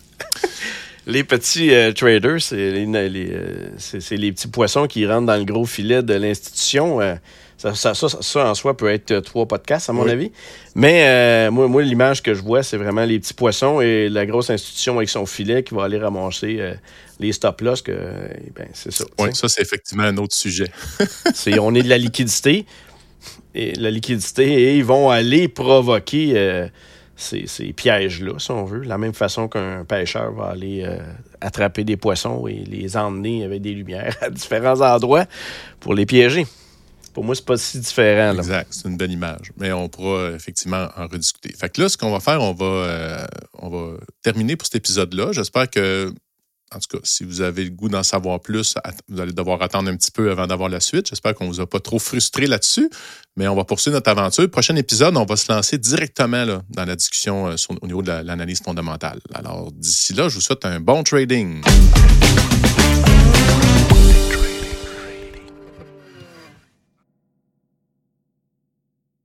les 1.08 1.26
petits 1.26 1.74
euh, 1.74 1.92
traders, 1.92 2.42
c'est 2.42 2.72
les, 2.72 3.10
les, 3.10 4.32
petits 4.32 4.48
poissons 4.48 4.88
qui 4.88 5.06
rentrent 5.06 5.28
dans 5.28 5.38
le 5.38 5.46
gros 5.46 5.66
filet 5.66 6.02
de 6.02 6.14
l'institution. 6.14 7.02
Ça, 7.60 7.74
ça, 7.76 7.94
ça, 7.94 8.50
en 8.50 8.56
soi 8.56 8.78
peut 8.78 8.88
être 8.88 9.12
euh, 9.12 9.20
trois 9.20 9.46
podcasts, 9.46 9.90
à 9.90 9.94
mon 9.94 10.08
avis. 10.08 10.32
Mais 10.76 11.04
euh, 11.10 11.52
moi, 11.52 11.68
moi 11.68 11.82
l'image 11.82 12.24
que 12.24 12.34
je 12.34 12.42
vois, 12.42 12.64
c'est 12.64 12.78
vraiment 12.78 13.04
les 13.04 13.20
petits 13.20 13.34
poissons 13.34 13.82
et 13.82 14.08
la 14.08 14.26
grosse 14.26 14.50
institution 14.50 14.96
avec 14.96 15.10
son 15.10 15.26
filet 15.26 15.62
qui 15.62 15.76
va 15.76 15.84
aller 15.84 15.98
ramasser 15.98 16.56
euh, 16.62 16.74
les 17.20 17.32
stop-loss. 17.32 17.84
Ben, 17.84 18.68
c'est 18.74 18.92
ça. 18.92 19.06
Oui, 19.20 19.30
ça, 19.34 19.48
c'est 19.48 19.62
effectivement 19.62 20.04
un 20.04 20.18
autre 20.18 20.36
sujet. 20.36 20.72
c'est, 21.34 21.60
on 21.60 21.74
est 21.76 21.84
de 21.84 21.90
la 21.90 21.98
liquidité. 21.98 22.66
Et 23.56 23.74
la 23.74 23.92
liquidité, 23.92 24.46
et 24.46 24.78
ils 24.78 24.86
vont 24.86 25.10
aller 25.10 25.48
provoquer 25.48 26.70
ces, 27.16 27.48
ces 27.48 27.74
pièges-là, 27.74 28.38
si 28.38 28.52
on 28.52 28.64
veut. 28.64 28.84
La 28.84 28.98
même 28.98 29.14
façon 29.14 29.48
qu'un 29.48 29.84
pêcheur 29.86 30.32
va 30.34 30.46
aller 30.46 30.88
attraper 31.42 31.84
des 31.84 31.98
poissons 31.98 32.48
et 32.48 32.64
les 32.66 32.96
emmener 32.96 33.44
avec 33.44 33.62
des 33.62 33.74
lumières 33.74 34.16
à 34.22 34.30
différents 34.30 34.82
endroits 34.82 35.26
pour 35.80 35.94
les 35.94 36.06
piéger. 36.06 36.46
Pour 37.14 37.24
moi, 37.24 37.36
c'est 37.36 37.46
pas 37.46 37.58
si 37.58 37.80
différent. 37.80 38.36
Exact, 38.38 38.68
c'est 38.72 38.88
une 38.88 38.98
bonne 38.98 39.12
image. 39.12 39.52
Mais 39.58 39.72
on 39.72 39.90
pourra 39.90 40.32
effectivement 40.32 40.88
en 40.96 41.08
rediscuter. 41.08 41.54
Fait 41.54 41.70
que 41.70 41.82
là, 41.82 41.90
ce 41.90 41.98
qu'on 41.98 42.12
va 42.12 42.20
faire, 42.20 42.42
on 42.42 42.54
va, 42.54 42.66
euh, 42.66 43.26
on 43.54 43.70
va 43.70 43.98
terminer 44.22 44.56
pour 44.56 44.68
cet 44.68 44.76
épisode-là. 44.76 45.32
J'espère 45.32 45.70
que, 45.70 46.14
en 46.74 46.80
tout 46.80 46.98
cas, 46.98 47.04
si 47.04 47.24
vous 47.24 47.42
avez 47.42 47.64
le 47.64 47.72
goût 47.72 47.90
d'en 47.90 48.04
savoir 48.04 48.40
plus, 48.40 48.76
vous 49.08 49.20
allez 49.20 49.34
devoir 49.34 49.62
attendre 49.62 49.90
un 49.90 49.96
petit 49.96 50.12
peu 50.12 50.30
avant 50.30 50.48
d'avoir 50.48 50.70
la 50.70 50.80
suite. 50.80 51.08
J'espère 51.10 51.34
qu'on 51.34 51.46
ne 51.46 51.50
vous 51.50 51.62
a 51.62 51.68
pas 51.68 51.80
trop 51.80 52.00
frustré 52.00 52.46
là-dessus. 52.46 52.90
Mais 53.38 53.48
on 53.48 53.56
va 53.56 53.64
poursuivre 53.64 53.96
notre 53.96 54.12
aventure. 54.12 54.50
Prochain 54.50 54.76
épisode, 54.76 55.16
on 55.18 55.26
va 55.26 55.36
se 55.36 55.52
lancer 55.52 55.78
directement 55.78 56.46
dans 56.70 56.86
la 56.86 56.96
discussion 56.96 57.48
euh, 57.48 57.56
au 57.82 57.88
niveau 57.88 58.02
de 58.02 58.12
l'analyse 58.12 58.62
fondamentale. 58.62 59.20
Alors, 59.34 59.72
d'ici 59.72 60.14
là, 60.14 60.30
je 60.30 60.36
vous 60.36 60.42
souhaite 60.42 60.66
un 60.66 60.80
bon 60.80 61.04
trading. 61.04 61.62